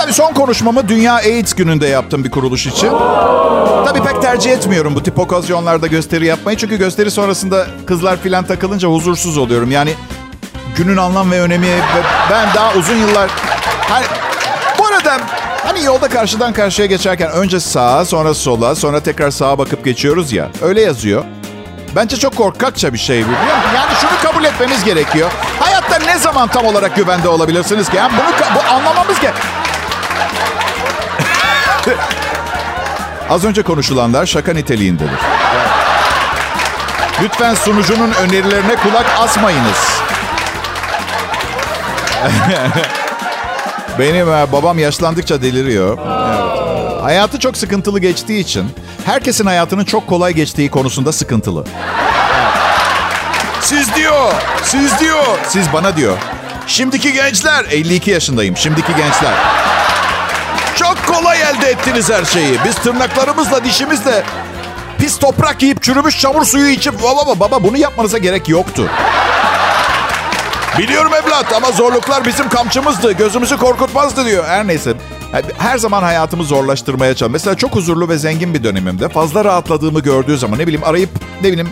Tabii 0.07 0.15
son 0.15 0.35
konuşmamı 0.35 0.89
Dünya 0.89 1.15
AIDS 1.15 1.55
gününde 1.55 1.87
yaptım 1.87 2.25
bir 2.25 2.31
kuruluş 2.31 2.67
için. 2.67 2.91
Tabii 3.87 4.03
pek 4.03 4.23
tercih 4.23 4.53
etmiyorum 4.53 4.95
bu 4.95 5.03
tip 5.03 5.19
okazyonlarda 5.19 5.87
gösteri 5.87 6.27
yapmayı. 6.27 6.57
Çünkü 6.57 6.77
gösteri 6.77 7.11
sonrasında 7.11 7.67
kızlar 7.87 8.17
filan 8.17 8.45
takılınca 8.45 8.89
huzursuz 8.89 9.39
oluyorum. 9.39 9.71
Yani 9.71 9.95
günün 10.77 10.97
anlam 10.97 11.31
ve 11.31 11.41
önemi 11.41 11.67
ben 12.31 12.49
daha 12.55 12.75
uzun 12.75 12.95
yıllar... 12.95 13.31
Hani, 13.89 14.05
bu 14.79 14.87
arada 14.87 15.21
hani 15.65 15.85
yolda 15.85 16.09
karşıdan 16.09 16.53
karşıya 16.53 16.87
geçerken 16.87 17.31
önce 17.31 17.61
sağa 17.61 18.05
sonra 18.05 18.35
sola 18.35 18.75
sonra 18.75 19.01
tekrar 19.01 19.31
sağa 19.31 19.59
bakıp 19.59 19.85
geçiyoruz 19.85 20.33
ya. 20.33 20.49
Öyle 20.63 20.81
yazıyor. 20.81 21.25
Bence 21.97 22.17
çok 22.17 22.37
korkakça 22.37 22.93
bir 22.93 22.99
şey 22.99 23.17
biliyor 23.17 23.41
musun? 23.41 23.71
Yani 23.75 23.91
şunu 24.01 24.31
kabul 24.33 24.45
etmemiz 24.45 24.85
gerekiyor. 24.85 25.31
Hayatta 25.61 25.99
ne 25.99 26.19
zaman 26.19 26.49
tam 26.49 26.67
olarak 26.67 26.97
güvende 26.97 27.29
olabilirsiniz 27.29 27.89
ki? 27.89 27.97
Yani 27.97 28.13
bunu 28.13 28.55
bu 28.55 28.75
anlamamız 28.75 29.19
ki. 29.19 29.29
Az 33.31 33.45
önce 33.45 33.63
konuşulanlar 33.63 34.27
şaka 34.27 34.53
niteliğindedir. 34.53 35.21
Lütfen 37.23 37.55
sunucunun 37.55 38.13
önerilerine 38.13 38.77
kulak 38.77 39.07
asmayınız. 39.19 40.01
Benim 43.99 44.33
e, 44.33 44.53
babam 44.53 44.79
yaşlandıkça 44.79 45.43
deliriyor. 45.43 45.99
Evet. 45.99 47.03
Hayatı 47.03 47.39
çok 47.39 47.57
sıkıntılı 47.57 48.01
geçtiği 48.01 48.41
için 48.41 48.71
herkesin 49.05 49.47
hayatının 49.47 49.85
çok 49.85 50.07
kolay 50.07 50.35
geçtiği 50.35 50.71
konusunda 50.71 51.13
sıkıntılı. 51.13 51.65
Siz 53.61 53.95
diyor, 53.95 54.33
siz 54.63 55.01
diyor, 55.01 55.39
siz 55.49 55.73
bana 55.73 55.97
diyor. 55.97 56.17
Şimdiki 56.67 57.13
gençler, 57.13 57.65
52 57.71 58.11
yaşındayım, 58.11 58.57
şimdiki 58.57 58.97
gençler. 58.97 59.35
Çok 60.77 61.07
kolay 61.07 61.43
elde 61.43 61.71
ettiniz 61.71 62.11
her 62.11 62.25
şeyi. 62.25 62.59
Biz 62.65 62.75
tırnaklarımızla, 62.75 63.65
dişimizle 63.65 64.23
pis 64.99 65.19
toprak 65.19 65.63
yiyip 65.63 65.83
çürümüş 65.83 66.21
çamur 66.21 66.45
suyu 66.45 66.71
içip 66.71 67.03
baba 67.03 67.41
baba 67.41 67.63
bunu 67.63 67.77
yapmanıza 67.77 68.19
gerek 68.19 68.49
yoktu. 68.49 68.91
Biliyorum 70.79 71.13
evlat 71.15 71.53
ama 71.53 71.73
zorluklar 71.73 72.25
bizim 72.25 72.49
kamçımızdı. 72.49 73.13
Gözümüzü 73.13 73.57
korkutmazdı 73.57 74.27
diyor. 74.27 74.45
Her 74.45 74.67
neyse. 74.67 74.95
Her 75.59 75.79
zaman 75.79 76.03
hayatımı 76.03 76.45
zorlaştırmaya 76.45 77.11
çalışıyorum. 77.11 77.33
Mesela 77.33 77.57
çok 77.57 77.75
huzurlu 77.75 78.09
ve 78.09 78.19
zengin 78.19 78.55
bir 78.55 78.65
dönemimde 78.65 79.09
fazla 79.09 79.45
rahatladığımı 79.45 80.01
gördüğü 80.01 80.39
zaman 80.39 80.59
ne 80.59 80.67
bileyim 80.67 80.85
arayıp 80.85 81.11
ne 81.43 81.53
bileyim 81.53 81.71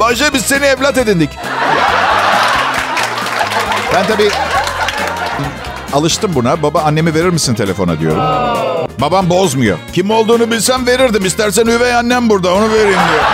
Bahçe 0.00 0.32
biz 0.32 0.42
seni 0.42 0.64
evlat 0.64 0.98
edindik. 0.98 1.30
Ben 3.94 4.06
tabii 4.06 4.30
alıştım 5.94 6.30
buna. 6.34 6.62
Baba 6.62 6.82
annemi 6.82 7.14
verir 7.14 7.28
misin 7.30 7.54
telefona 7.54 8.00
diyorum. 8.00 8.22
Babam 9.00 9.30
bozmuyor. 9.30 9.78
Kim 9.92 10.10
olduğunu 10.10 10.50
bilsem 10.50 10.86
verirdim. 10.86 11.24
İstersen 11.24 11.66
üvey 11.66 11.94
annem 11.94 12.28
burada 12.28 12.54
onu 12.54 12.72
vereyim 12.72 12.88
diyor. 13.10 13.24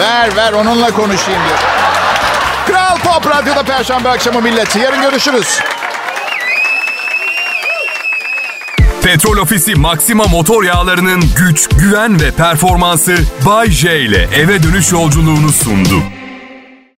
Ver 0.00 0.36
ver 0.36 0.52
onunla 0.52 0.90
konuşayım 0.90 1.40
diyor. 1.48 1.58
Kral 2.66 2.98
Pop 2.98 3.26
Radyo'da 3.26 3.62
Perşembe 3.62 4.08
akşamı 4.08 4.42
milleti. 4.42 4.78
Yarın 4.78 5.02
görüşürüz. 5.02 5.60
Petrol 9.02 9.36
Ofisi 9.36 9.74
Maxima 9.74 10.24
motor 10.24 10.64
yağlarının 10.64 11.24
güç, 11.36 11.68
güven 11.68 12.20
ve 12.20 12.30
performansı 12.30 13.16
Bay 13.46 13.70
J 13.70 14.00
ile 14.00 14.28
eve 14.34 14.62
dönüş 14.62 14.92
yolculuğunu 14.92 15.52
sundu. 15.52 16.02